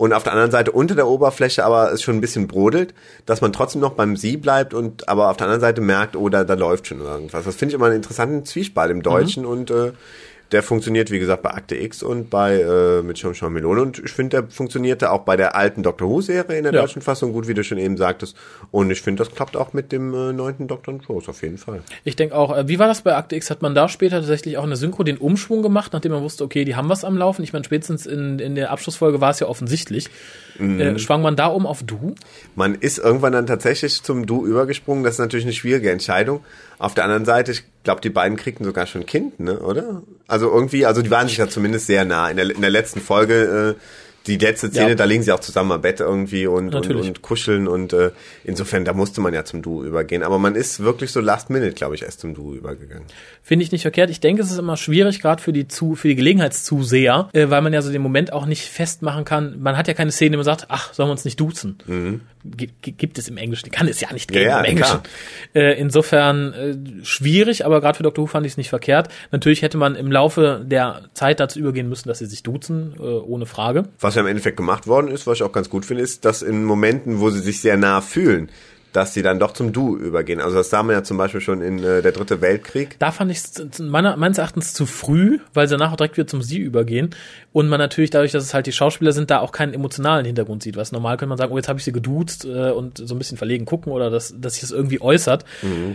[0.00, 2.94] und auf der anderen Seite unter der Oberfläche aber es schon ein bisschen brodelt,
[3.26, 6.30] dass man trotzdem noch beim Sie bleibt und aber auf der anderen Seite merkt, oh,
[6.30, 7.44] da, da läuft schon irgendwas.
[7.44, 9.92] Das finde ich immer einen interessanten Zwiespalt im Deutschen und äh,
[10.52, 13.82] der funktioniert, wie gesagt, bei Akte X und bei äh, mit Jean-Jean Melone.
[13.82, 16.80] Und ich finde, der funktionierte auch bei der alten Doctor Who-Serie in der Ja.
[16.80, 18.36] deutschen Fassung gut, wie du schon eben sagtest.
[18.70, 21.82] Und ich finde, das klappt auch mit dem äh, neunten Doctor Rose auf jeden Fall.
[22.04, 23.50] Ich denke auch, äh, wie war das bei Akte X?
[23.50, 26.44] Hat man da später tatsächlich auch in der Synchro den Umschwung gemacht, nachdem man wusste,
[26.44, 27.42] okay, die haben was am Laufen?
[27.42, 30.08] Ich meine, spätestens in, in der Abschlussfolge war es ja offensichtlich.
[30.60, 32.14] Äh, schwang man da um auf Du?
[32.54, 35.04] Man ist irgendwann dann tatsächlich zum Du übergesprungen.
[35.04, 36.44] Das ist natürlich eine schwierige Entscheidung.
[36.78, 40.02] Auf der anderen Seite, ich glaube, die beiden kriegten sogar schon ein Kind, ne, oder?
[40.28, 42.28] Also irgendwie, also die waren sich ja zumindest sehr nah.
[42.30, 43.80] In der, in der letzten Folge, äh,
[44.26, 44.94] die letzte Szene, Ja.
[44.94, 48.10] da liegen sie auch zusammen am Bett irgendwie und, und, und kuscheln und äh,
[48.44, 50.22] insofern, da musste man ja zum Du übergehen.
[50.22, 53.04] Aber man ist wirklich so last minute, glaube ich, erst zum Du übergegangen.
[53.42, 54.10] Finde ich nicht verkehrt.
[54.10, 57.62] Ich denke, es ist immer schwierig, gerade für die zu, für die Gelegenheitszuseher, äh, weil
[57.62, 59.60] man ja so den Moment auch nicht festmachen kann.
[59.60, 61.78] Man hat ja keine Szene, die man sagt, ach, sollen wir uns nicht duzen?
[62.42, 64.46] Gi- gibt es im Englischen, kann es ja nicht geben Mhm.
[64.46, 64.98] Ja, ja, im Englischen.
[65.54, 68.22] Äh, insofern äh, schwierig, aber gerade für Dr.
[68.22, 69.08] Who fand ich es nicht verkehrt.
[69.30, 73.02] Natürlich hätte man im Laufe der Zeit dazu übergehen müssen, dass sie sich duzen, äh,
[73.02, 73.84] ohne Frage.
[74.00, 76.42] Was ja im Endeffekt gemacht worden ist, was ich auch ganz gut finde, ist, dass
[76.42, 78.50] in Momenten, wo sie sich sehr nah fühlen,
[78.92, 80.40] dass sie dann doch zum Du übergehen.
[80.40, 82.96] Also das sah man ja zum Beispiel schon in äh, der Dritte Weltkrieg.
[82.98, 86.42] Da fand ich es meines Erachtens zu früh, weil sie danach auch direkt wieder zum
[86.42, 87.10] Sie übergehen.
[87.52, 90.62] Und man natürlich dadurch, dass es halt die Schauspieler sind, da auch keinen emotionalen Hintergrund
[90.62, 90.76] sieht.
[90.76, 93.18] Was normal könnte man sagen, oh, jetzt habe ich sie geduzt äh, und so ein
[93.18, 95.44] bisschen verlegen gucken oder dass, dass sich das irgendwie äußert,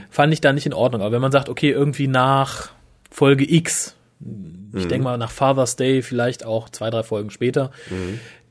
[0.09, 1.01] fand ich da nicht in Ordnung.
[1.01, 2.69] Aber wenn man sagt, okay, irgendwie nach
[3.11, 3.95] Folge X,
[4.75, 7.71] ich denke mal nach Father's Day, vielleicht auch zwei, drei Folgen später,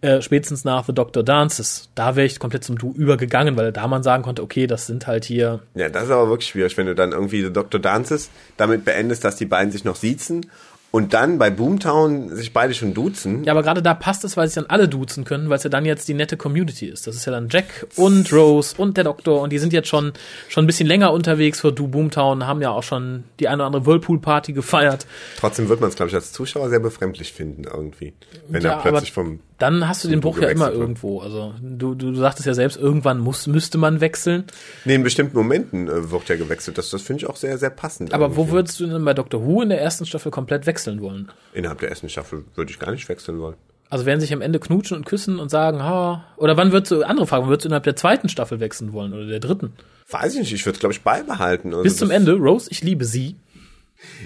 [0.00, 3.86] äh, spätestens nach The Doctor Dances, da wäre ich komplett zum Du übergegangen, weil da
[3.88, 6.86] man sagen konnte, okay, das sind halt hier Ja, das ist aber wirklich schwierig, wenn
[6.86, 7.80] du dann irgendwie Dr.
[7.80, 10.50] Dances damit beendest, dass die beiden sich noch siezen
[10.94, 13.42] und dann bei Boomtown sich beide schon duzen.
[13.42, 15.68] Ja, aber gerade da passt es, weil sich dann alle duzen können, weil es ja
[15.68, 17.08] dann jetzt die nette Community ist.
[17.08, 20.12] Das ist ja dann Jack und Rose und der Doktor und die sind jetzt schon
[20.48, 23.66] schon ein bisschen länger unterwegs für Du Boomtown, haben ja auch schon die eine oder
[23.66, 25.04] andere Whirlpool-Party gefeiert.
[25.36, 28.12] Trotzdem wird man es, glaube ich, als Zuschauer sehr befremdlich finden irgendwie.
[28.46, 29.40] Wenn Ja, er plötzlich vom...
[29.58, 30.76] Dann hast du den Bruch ja immer wird.
[30.76, 31.20] irgendwo.
[31.20, 34.44] Also du, du, du sagtest ja selbst, irgendwann muss, müsste man wechseln.
[34.84, 36.76] Nee, in bestimmten Momenten äh, wird ja gewechselt.
[36.76, 38.12] Das, das finde ich auch sehr, sehr passend.
[38.12, 38.52] Aber wo irgendwie.
[38.52, 41.30] würdest du denn bei Doctor Who in der ersten Staffel komplett wechseln wollen?
[41.52, 43.56] Innerhalb der ersten Staffel würde ich gar nicht wechseln wollen.
[43.90, 47.02] Also werden sich am Ende knutschen und küssen und sagen, ha, oder wann würdest du,
[47.02, 49.72] andere Frage, wann würdest du innerhalb der zweiten Staffel wechseln wollen oder der dritten?
[50.10, 51.68] Weiß ich nicht, ich würde es, glaube ich, beibehalten.
[51.68, 53.36] Also Bis zum Ende, Rose, ich liebe sie.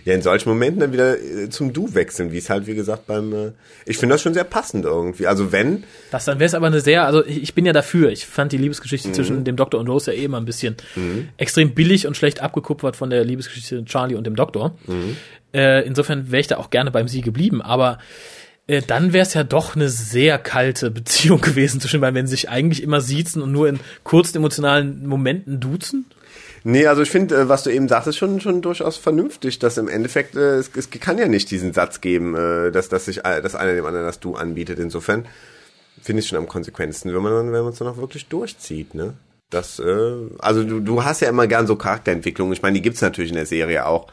[0.04, 3.06] Ja, in solchen Momenten dann wieder äh, zum Du wechseln, wie es halt, wie gesagt,
[3.06, 3.32] beim...
[3.32, 3.52] Äh,
[3.86, 5.26] ich finde das schon sehr passend irgendwie.
[5.26, 5.84] Also wenn...
[6.10, 8.10] Das dann wäre es aber eine sehr, also ich, bin ja dafür.
[8.10, 10.76] Ich fand die Liebesgeschichte zwischen dem Doktor und Rose ja eh immer ein bisschen
[11.36, 14.76] extrem billig und schlecht abgekupfert von der Liebesgeschichte zwischen Charlie und dem Doktor.
[15.54, 17.98] Äh, insofern wäre ich da auch gerne beim Sie geblieben, aber
[18.68, 22.36] äh, dann wäre es ja doch eine sehr kalte Beziehung gewesen zwischen, weil wenn sie
[22.36, 26.06] sich eigentlich immer siezen und nur in kurzen emotionalen Momenten duzen.
[26.70, 29.88] Nee, also ich finde, äh, was du eben sagtest, schon schon durchaus vernünftig, dass im
[29.88, 33.54] Endeffekt äh, es, es kann ja nicht diesen Satz geben, äh, dass dass sich dass
[33.54, 34.78] einer dem anderen das Du anbietet.
[34.78, 35.26] Insofern
[36.02, 38.94] finde ich schon am konsequentesten, wenn man dann, wenn man es dann auch wirklich durchzieht,
[38.94, 39.14] ne?
[39.48, 42.52] Das, äh, also du, du hast ja immer gern so Charakterentwicklungen.
[42.52, 44.08] Ich meine, die gibt's natürlich in der Serie auch.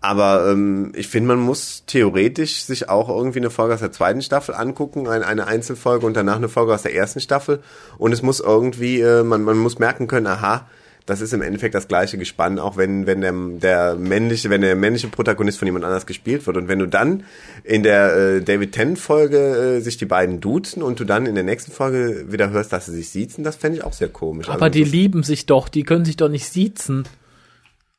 [0.00, 4.20] Aber ähm, ich finde, man muss theoretisch sich auch irgendwie eine Folge aus der zweiten
[4.20, 7.60] Staffel angucken, ein, eine Einzelfolge und danach eine Folge aus der ersten Staffel.
[7.98, 10.66] Und es muss irgendwie, äh, man, man muss merken können, aha,
[11.06, 14.76] das ist im Endeffekt das gleiche Gespann, auch wenn, wenn der, der männliche, wenn der
[14.76, 16.56] männliche Protagonist von jemand anders gespielt wird.
[16.56, 17.24] Und wenn du dann
[17.64, 21.34] in der äh, David Tennant Folge äh, sich die beiden duzen und du dann in
[21.34, 24.48] der nächsten Folge wieder hörst, dass sie sich siezen, das fände ich auch sehr komisch.
[24.48, 27.04] Aber Also die lieben sich doch, die können sich doch nicht siezen.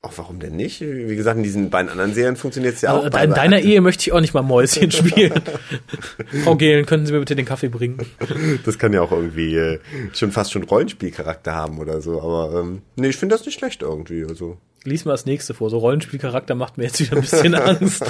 [0.03, 0.81] Auch warum denn nicht?
[0.81, 3.05] Wie gesagt, in diesen beiden anderen Serien funktioniert es ja auch.
[3.05, 5.39] in deiner Ehe möchte ich auch nicht mal Mäuschen spielen.
[6.43, 7.99] Frau Gehlen, können Sie mir bitte den Kaffee bringen?
[8.65, 9.79] Das kann ja auch irgendwie äh,
[10.13, 12.19] schon fast schon Rollenspielcharakter haben oder so.
[12.19, 14.25] Aber ähm, nee, ich finde das nicht schlecht irgendwie.
[14.25, 15.69] Also Lies mal das nächste vor.
[15.69, 18.03] So Rollenspielcharakter macht mir jetzt wieder ein bisschen Angst.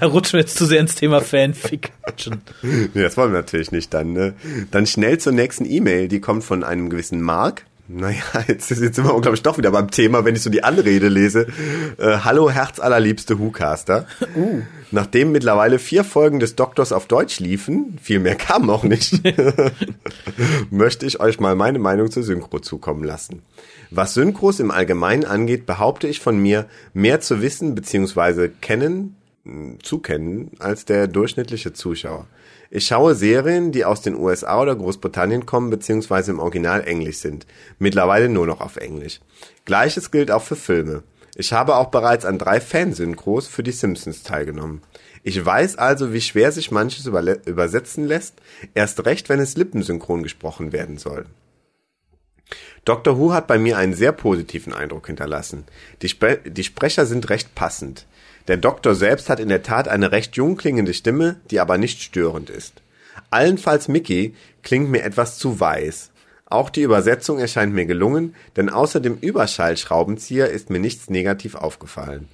[0.00, 2.42] da rutschen wir jetzt zu sehr ins Thema Fanfiction.
[2.60, 3.94] Nee, das wollen wir natürlich nicht.
[3.94, 4.34] Dann, ne?
[4.70, 7.64] dann schnell zur nächsten E-Mail, die kommt von einem gewissen Mark.
[7.88, 10.62] Naja, jetzt, jetzt sind wir, glaube ich, doch wieder beim Thema, wenn ich so die
[10.62, 11.46] Anrede lese.
[11.96, 14.06] Äh, Hallo, herzallerliebste Whocaster.
[14.36, 14.60] Uh.
[14.90, 19.22] Nachdem mittlerweile vier Folgen des Doktors auf Deutsch liefen, viel mehr kamen auch nicht,
[20.70, 23.42] möchte ich euch mal meine Meinung zur Synchro zukommen lassen.
[23.90, 28.48] Was Synchros im Allgemeinen angeht, behaupte ich von mir, mehr zu wissen bzw.
[28.60, 32.26] kennen, mh, zu kennen, als der durchschnittliche Zuschauer.
[32.70, 36.32] Ich schaue Serien, die aus den USA oder Großbritannien kommen bzw.
[36.32, 37.46] im Original Englisch sind.
[37.78, 39.20] Mittlerweile nur noch auf Englisch.
[39.64, 41.02] Gleiches gilt auch für Filme.
[41.34, 44.82] Ich habe auch bereits an drei Fansynchros für die Simpsons teilgenommen.
[45.22, 48.34] Ich weiß also, wie schwer sich manches übersetzen lässt,
[48.74, 51.26] erst recht, wenn es lippensynchron gesprochen werden soll.
[52.84, 55.64] Doctor Who hat bei mir einen sehr positiven Eindruck hinterlassen.
[56.02, 58.06] Die, Spre die Sprecher sind recht passend.
[58.48, 62.02] Der Doktor selbst hat in der Tat eine recht jung klingende Stimme, die aber nicht
[62.02, 62.82] störend ist.
[63.30, 66.10] Allenfalls Mickey klingt mir etwas zu weiß.
[66.46, 72.26] Auch die Übersetzung erscheint mir gelungen, denn außer dem Überschallschraubenzieher ist mir nichts negativ aufgefallen.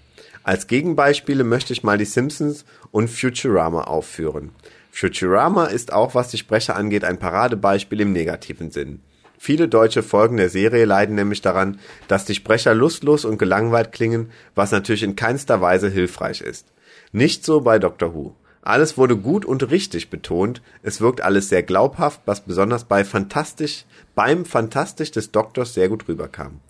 [0.44, 4.50] Als Gegenbeispiele möchte ich mal die Simpsons und Futurama aufführen.
[4.92, 9.00] Futurama ist auch, was die Sprecher angeht, ein Paradebeispiel im negativen Sinn.
[9.44, 11.78] Viele deutsche Folgen der Serie leiden nämlich daran,
[12.08, 16.68] dass die Sprecher lustlos und gelangweilt klingen, was natürlich in keinster Weise hilfreich ist.
[17.12, 18.34] Nicht so bei Doctor Who.
[18.62, 23.84] Alles wurde gut und richtig betont, es wirkt alles sehr glaubhaft, was besonders bei fantastisch,
[24.14, 26.60] beim Fantastisch des Doktors sehr gut rüberkam.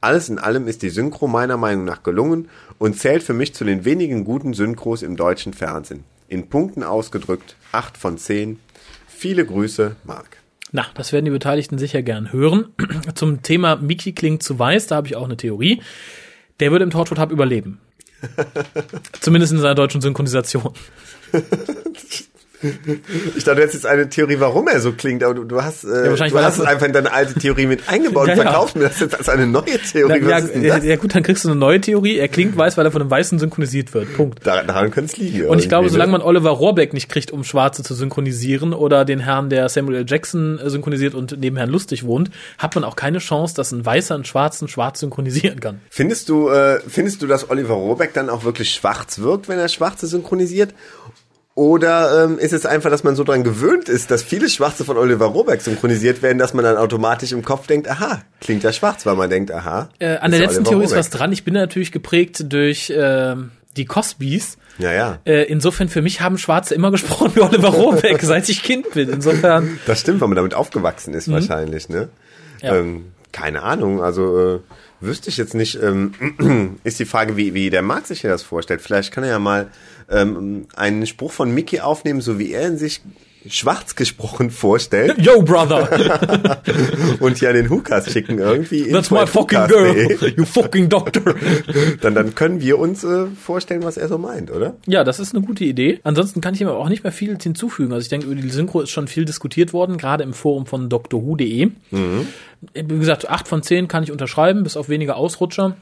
[0.00, 3.66] Alles in allem ist die Synchro meiner Meinung nach gelungen und zählt für mich zu
[3.66, 6.04] den wenigen guten Synchros im deutschen Fernsehen.
[6.28, 8.58] In Punkten ausgedrückt 8 von 10.
[9.06, 10.41] Viele Grüße, Marc.
[10.72, 12.68] Na, das werden die Beteiligten sicher gern hören.
[13.14, 15.82] Zum Thema Mickey klingt zu weiß, da habe ich auch eine Theorie.
[16.60, 17.78] Der würde im Torchwood Hub überleben.
[19.20, 20.72] Zumindest in seiner deutschen Synchronisation.
[22.62, 25.84] Ich dachte, du hättest jetzt eine Theorie, warum er so klingt, aber du, du hast,
[25.84, 28.44] äh, Ja, du hast es einfach in deine alte Theorie mit eingebaut Ja, und ja.
[28.44, 30.20] verkaufst mir das jetzt als eine neue Theorie.
[30.20, 32.18] Na, ja, ja, gut, dann kriegst du eine neue Theorie.
[32.18, 34.14] Er klingt weiß, weil er von einem Weißen synchronisiert wird.
[34.14, 34.46] Punkt.
[34.46, 35.46] Daran, daran könnte es liegen.
[35.46, 36.18] Und ich glaube, irgendwie, solange ne?
[36.18, 40.04] man Oliver Rohrbeck nicht kriegt, um Schwarze zu synchronisieren oder den Herrn, der Samuel L.
[40.06, 43.84] Jackson äh, synchronisiert und neben Herrn Lustig wohnt, hat man auch keine Chance, dass ein
[43.84, 45.80] Weißer einen Schwarzen schwarz synchronisieren kann.
[45.90, 49.68] Findest du, äh, findest du, dass Oliver Rohrbeck dann auch wirklich schwarz wirkt, wenn er
[49.68, 50.74] Schwarze synchronisiert?
[51.54, 54.96] Oder ähm, ist es einfach, dass man so dran gewöhnt ist, dass viele Schwarze von
[54.96, 59.04] Oliver Rohrbeck synchronisiert werden, dass man dann automatisch im Kopf denkt, aha, klingt ja schwarz,
[59.04, 59.90] weil man denkt, aha.
[59.98, 60.98] Äh, an der ist letzten Oliver Theorie ist Rohrbeck.
[60.98, 61.32] was dran.
[61.32, 63.34] Ich bin natürlich geprägt durch äh,
[63.76, 64.56] die Cosbys.
[64.78, 65.18] Ja, ja.
[65.26, 69.10] Äh, insofern für mich haben Schwarze immer gesprochen wie Oliver Rohrbeck, seit ich Kind bin.
[69.10, 72.08] Insofern Das stimmt, weil man damit aufgewachsen ist wahrscheinlich, ne?
[72.62, 72.66] Mhm.
[72.66, 72.76] Ja.
[72.76, 74.60] Ähm, keine Ahnung, also äh,
[75.00, 78.42] wüsste ich jetzt nicht, ähm, ist die Frage, wie, wie der Marc sich hier das
[78.42, 78.80] vorstellt.
[78.80, 79.68] Vielleicht kann er ja mal
[80.12, 83.00] ähm, einen Spruch von Mickey aufnehmen, so wie er ihn sich
[83.48, 85.88] schwarz gesprochen vorstellt Yo, brother,
[87.20, 88.90] und an den Hukas schicken irgendwie.
[88.90, 91.34] that's my fucking girl, you fucking doctor.
[92.00, 94.76] Dann, dann können wir uns äh, vorstellen, was er so meint, oder?
[94.86, 96.00] Ja, das ist eine gute Idee.
[96.04, 97.92] Ansonsten kann ich ihm aber auch nicht mehr viel hinzufügen.
[97.92, 100.88] Also ich denke, über die Synchro ist schon viel diskutiert worden, gerade im Forum von
[100.88, 101.70] drwho.de.
[101.90, 105.76] Wie gesagt, acht von zehn kann ich unterschreiben, bis auf wenige Ausrutscher.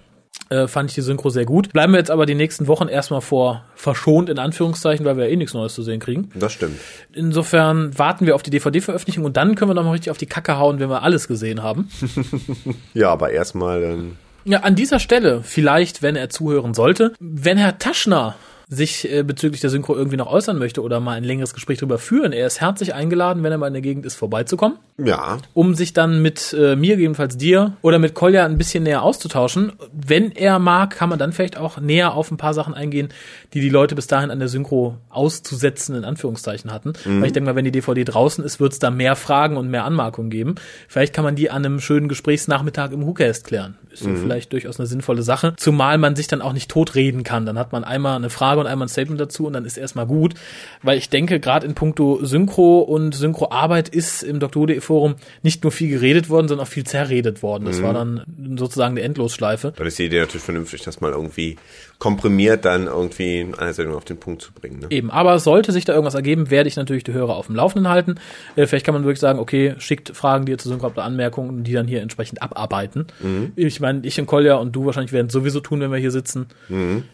[0.51, 1.72] Äh, fand ich die Synchro sehr gut.
[1.72, 5.30] Bleiben wir jetzt aber die nächsten Wochen erstmal vor verschont, in Anführungszeichen, weil wir ja
[5.30, 6.30] eh nichts Neues zu sehen kriegen.
[6.34, 6.80] Das stimmt.
[7.12, 10.26] Insofern warten wir auf die DVD-Veröffentlichung und dann können wir noch mal richtig auf die
[10.26, 11.88] Kacke hauen, wenn wir alles gesehen haben.
[12.94, 17.78] Ja, aber erstmal ähm, Ja, an dieser Stelle, vielleicht, wenn er zuhören sollte, wenn Herr
[17.78, 18.34] Taschner
[18.70, 21.98] sich äh, bezüglich der Synchro irgendwie noch äußern möchte oder mal ein längeres Gespräch darüber
[21.98, 25.74] führen, er ist herzlich eingeladen, wenn er mal in der Gegend ist, vorbeizukommen, ja, um
[25.74, 29.72] sich dann mit äh, mir, gegebenenfalls dir oder mit Kolja ein bisschen näher auszutauschen.
[29.92, 33.08] Wenn er mag, kann man dann vielleicht auch näher auf ein paar Sachen eingehen,
[33.54, 36.92] die die Leute bis dahin an der Synchro auszusetzen, in Anführungszeichen hatten.
[37.04, 39.68] Weil ich denke mal, wenn die DVD draußen ist, wird es da mehr Fragen und
[39.68, 40.54] mehr Anmerkungen geben.
[40.86, 43.76] Vielleicht kann man die an einem schönen Gesprächsnachmittag im Hookast klären.
[43.90, 45.54] Ist ja vielleicht durchaus eine sinnvolle Sache.
[45.56, 47.44] Zumal man sich dann auch nicht totreden kann.
[47.44, 50.06] Dann hat man einmal eine Frage und einmal ein Statement dazu und dann ist erstmal
[50.06, 50.34] gut.
[50.82, 54.68] Weil ich denke, gerade in puncto Synchro und Synchroarbeit ist im Dr.
[54.80, 57.64] Forum nicht nur viel geredet worden, sondern auch viel zerredet worden.
[57.64, 58.24] Das war dann
[58.56, 59.72] sozusagen eine Endlosschleife.
[59.76, 61.56] dann ist die Idee natürlich vernünftig, das mal irgendwie
[62.01, 64.80] komprimiert dann irgendwie in einer Sendung auf den Punkt zu bringen.
[64.80, 64.86] Ne?
[64.90, 67.88] Eben, aber sollte sich da irgendwas ergeben, werde ich natürlich die Hörer auf dem Laufenden
[67.88, 68.16] halten.
[68.57, 71.05] Äh, vielleicht kann man wirklich sagen, okay, schickt Fragen, die ihr zu Synchro habt oder
[71.05, 73.07] Anmerkungen, die dann hier entsprechend abarbeiten.
[73.55, 76.11] Ich meine, ich und Kolja und du wahrscheinlich werden es sowieso tun, wenn wir hier
[76.11, 76.46] sitzen.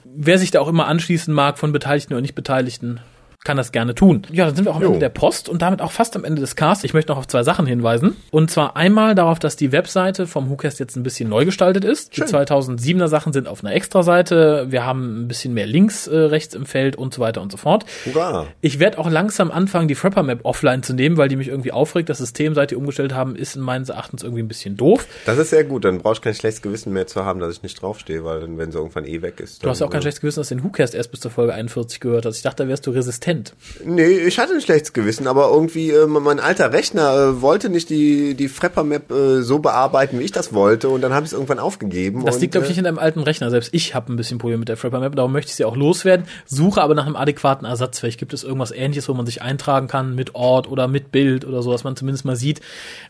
[0.05, 3.01] Wer sich da auch immer anschließen mag, von Beteiligten oder Nicht-Beteiligten,
[3.47, 4.23] kann das gerne tun.
[4.33, 4.89] Ja, dann sind wir auch am Jo.
[4.89, 6.83] Ende der Post und damit auch fast am Ende des Casts.
[6.83, 8.17] Ich möchte noch auf zwei Sachen hinweisen.
[8.33, 12.17] Und zwar einmal darauf, dass die Webseite vom WhoCast jetzt ein bisschen neu gestaltet ist.
[12.17, 14.67] Die 2007er Sachen sind auf einer Extra-Seite.
[14.71, 17.57] Wir haben ein bisschen mehr Links äh, rechts im Feld und so weiter und so
[17.57, 17.87] fort.
[18.05, 18.49] Hurra!
[18.63, 21.71] Ich werde auch langsam anfangen, die Frapper Map offline zu nehmen, weil die mich irgendwie
[21.71, 22.09] aufregt.
[22.09, 25.07] Das System, seit die umgestellt haben, ist in meines Erachtens irgendwie ein bisschen doof.
[25.25, 27.63] Das ist sehr gut, dann brauchst du kein schlechtes Gewissen mehr zu haben, dass ich
[27.63, 29.65] nicht draufstehe, weil dann, wenn sie irgendwann eh weg ist.
[29.65, 31.55] Du hast ja auch kein schlechtes Gewissen, dass du den WhoCast erst bis zur Folge
[31.55, 32.39] 41 gehört hast.
[32.39, 33.36] Ich dachte, da wärst du resistent.
[33.85, 37.91] Nee, ich hatte ein schlechtes Gewissen, aber irgendwie, äh, mein alter Rechner äh, wollte nicht
[37.91, 41.33] die, die Frapper-Map äh, so bearbeiten, wie ich das wollte, und dann habe ich es
[41.33, 42.25] irgendwann aufgegeben.
[42.25, 43.51] Das und, liegt, glaube ich, äh, nicht in deinem alten Rechner.
[43.51, 45.77] Selbst ich habe ein bisschen Probleme mit der Frapper Map, darum möchte ich sie auch
[45.77, 46.27] loswerden.
[46.47, 47.99] Suche aber nach einem adäquaten Ersatz.
[47.99, 51.45] Vielleicht gibt es irgendwas ähnliches, wo man sich eintragen kann mit Ort oder mit Bild
[51.45, 52.61] oder so, dass man zumindest mal sieht,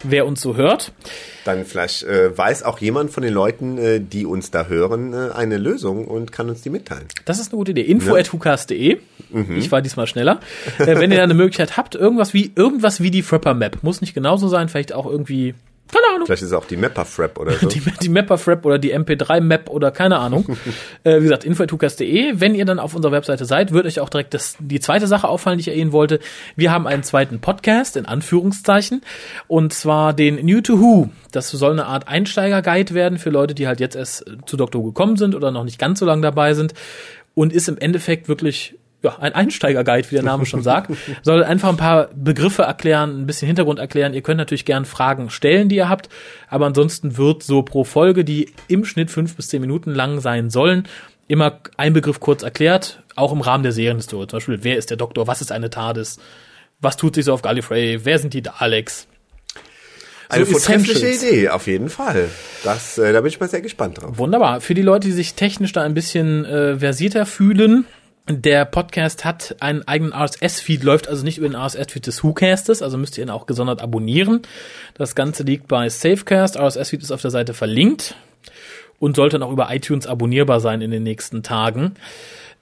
[0.04, 0.92] wer uns so hört.
[1.44, 5.56] Dann vielleicht äh, weiß auch jemand von den Leuten, äh, die uns da hören, eine
[5.58, 7.06] Lösung und kann uns die mitteilen.
[7.24, 7.82] Das ist eine gute Idee.
[7.82, 8.20] Info Ja.
[8.20, 8.98] at hukas.de.
[9.56, 10.40] Ich war diesmal schneller.
[10.78, 13.82] äh, wenn ihr da eine Möglichkeit habt, irgendwas wie, irgendwas wie die Frapper Map.
[13.82, 15.54] Muss nicht genauso sein, vielleicht auch irgendwie,
[15.92, 16.26] keine Ahnung.
[16.26, 17.68] Vielleicht ist es auch die Mapper-Frap oder so.
[17.68, 20.56] Die, die Mapper-Frap oder die MP3-Map oder keine Ahnung.
[21.04, 22.40] äh, wie gesagt, info.tukas.de.
[22.40, 25.28] Wenn ihr dann auf unserer Webseite seid, wird euch auch direkt das, die zweite Sache
[25.28, 26.18] auffallen, die ich erwähnen wollte.
[26.56, 29.02] Wir haben einen zweiten Podcast, in Anführungszeichen.
[29.46, 31.10] Und zwar den New to Who.
[31.30, 34.56] Das soll eine Art Einsteiger-Guide werden für Leute, die halt jetzt erst zu.
[34.56, 36.74] Who gekommen sind oder noch nicht ganz so lange dabei sind.
[37.34, 38.74] Und ist im Endeffekt wirklich
[39.06, 40.90] ja, ein Einsteiger-Guide, wie der Name schon sagt.
[41.22, 44.14] Soll einfach ein paar Begriffe erklären, ein bisschen Hintergrund erklären.
[44.14, 46.08] Ihr könnt natürlich gern Fragen stellen, die ihr habt,
[46.48, 50.50] aber ansonsten wird so pro Folge, die im Schnitt fünf bis zehn Minuten lang sein
[50.50, 50.88] sollen,
[51.28, 54.26] immer ein Begriff kurz erklärt, auch im Rahmen der Serienhistorie.
[54.26, 56.18] Zum Beispiel, wer ist der Doktor, was ist eine TARDIS,
[56.80, 59.06] was tut sich so auf Gallifrey, wer sind die Daleks,
[60.28, 61.22] Eine So vortreffliche Essentials.
[61.22, 62.28] Idee, auf jeden Fall.
[62.64, 64.18] Das, äh, da bin ich mal sehr gespannt drauf.
[64.18, 64.60] Wunderbar.
[64.60, 67.86] Für die Leute, die sich technisch da ein bisschen äh, versierter fühlen,
[68.28, 72.98] der Podcast hat einen eigenen RSS-Feed, läuft also nicht über den RSS-Feed des WhoCastes, also
[72.98, 74.42] müsst ihr ihn auch gesondert abonnieren.
[74.94, 78.16] Das Ganze liegt bei Safecast, RSS-Feed ist auf der Seite verlinkt
[78.98, 81.94] und sollte dann auch über iTunes abonnierbar sein in den nächsten Tagen.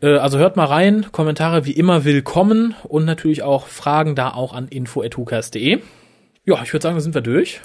[0.03, 4.53] Äh, Also hört mal rein, Kommentare wie immer willkommen und natürlich auch Fragen da auch
[4.53, 5.81] an info.hucast.de.
[6.45, 7.63] Ja, ich würde sagen, da sind wir durch.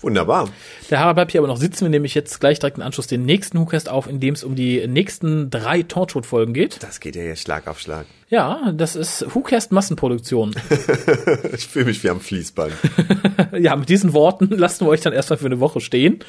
[0.00, 0.48] Wunderbar.
[0.90, 1.84] Der Harald bleibt hier aber noch sitzen.
[1.84, 4.54] Wir nämlich jetzt gleich direkt im Anschluss den nächsten WhoCast auf, in dem es um
[4.54, 6.82] die nächsten drei Torchwood-Folgen geht.
[6.82, 8.06] Das geht ja jetzt Schlag auf Schlag.
[8.28, 10.54] Ja, das ist WhoCast Massenproduktion.
[11.54, 12.72] Ich fühle mich wie am Fließband.
[13.58, 16.20] ja, mit diesen Worten lassen wir euch dann erstmal für eine Woche stehen.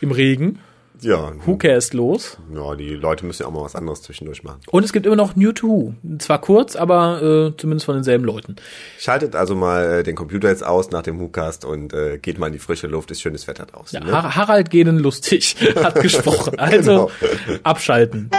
[0.00, 0.58] Im Regen.
[1.00, 2.38] Ja, WhoCast los.
[2.54, 4.60] ja, die Leute müssen ja auch mal was anderes zwischendurch machen.
[4.70, 5.94] Und es gibt immer noch New to Who.
[6.18, 8.56] Zwar kurz, aber äh, zumindest von denselben Leuten.
[8.98, 12.46] Schaltet also mal äh, den Computer jetzt aus nach dem WhoCast und äh, geht mal
[12.46, 13.10] in die frische Luft.
[13.10, 13.98] Ist schönes Wetter draußen.
[14.00, 14.12] Ja, ne?
[14.12, 16.54] Har Harald Gehlen lustig hat gesprochen.
[16.58, 17.58] Also Genau.
[17.64, 18.30] abschalten.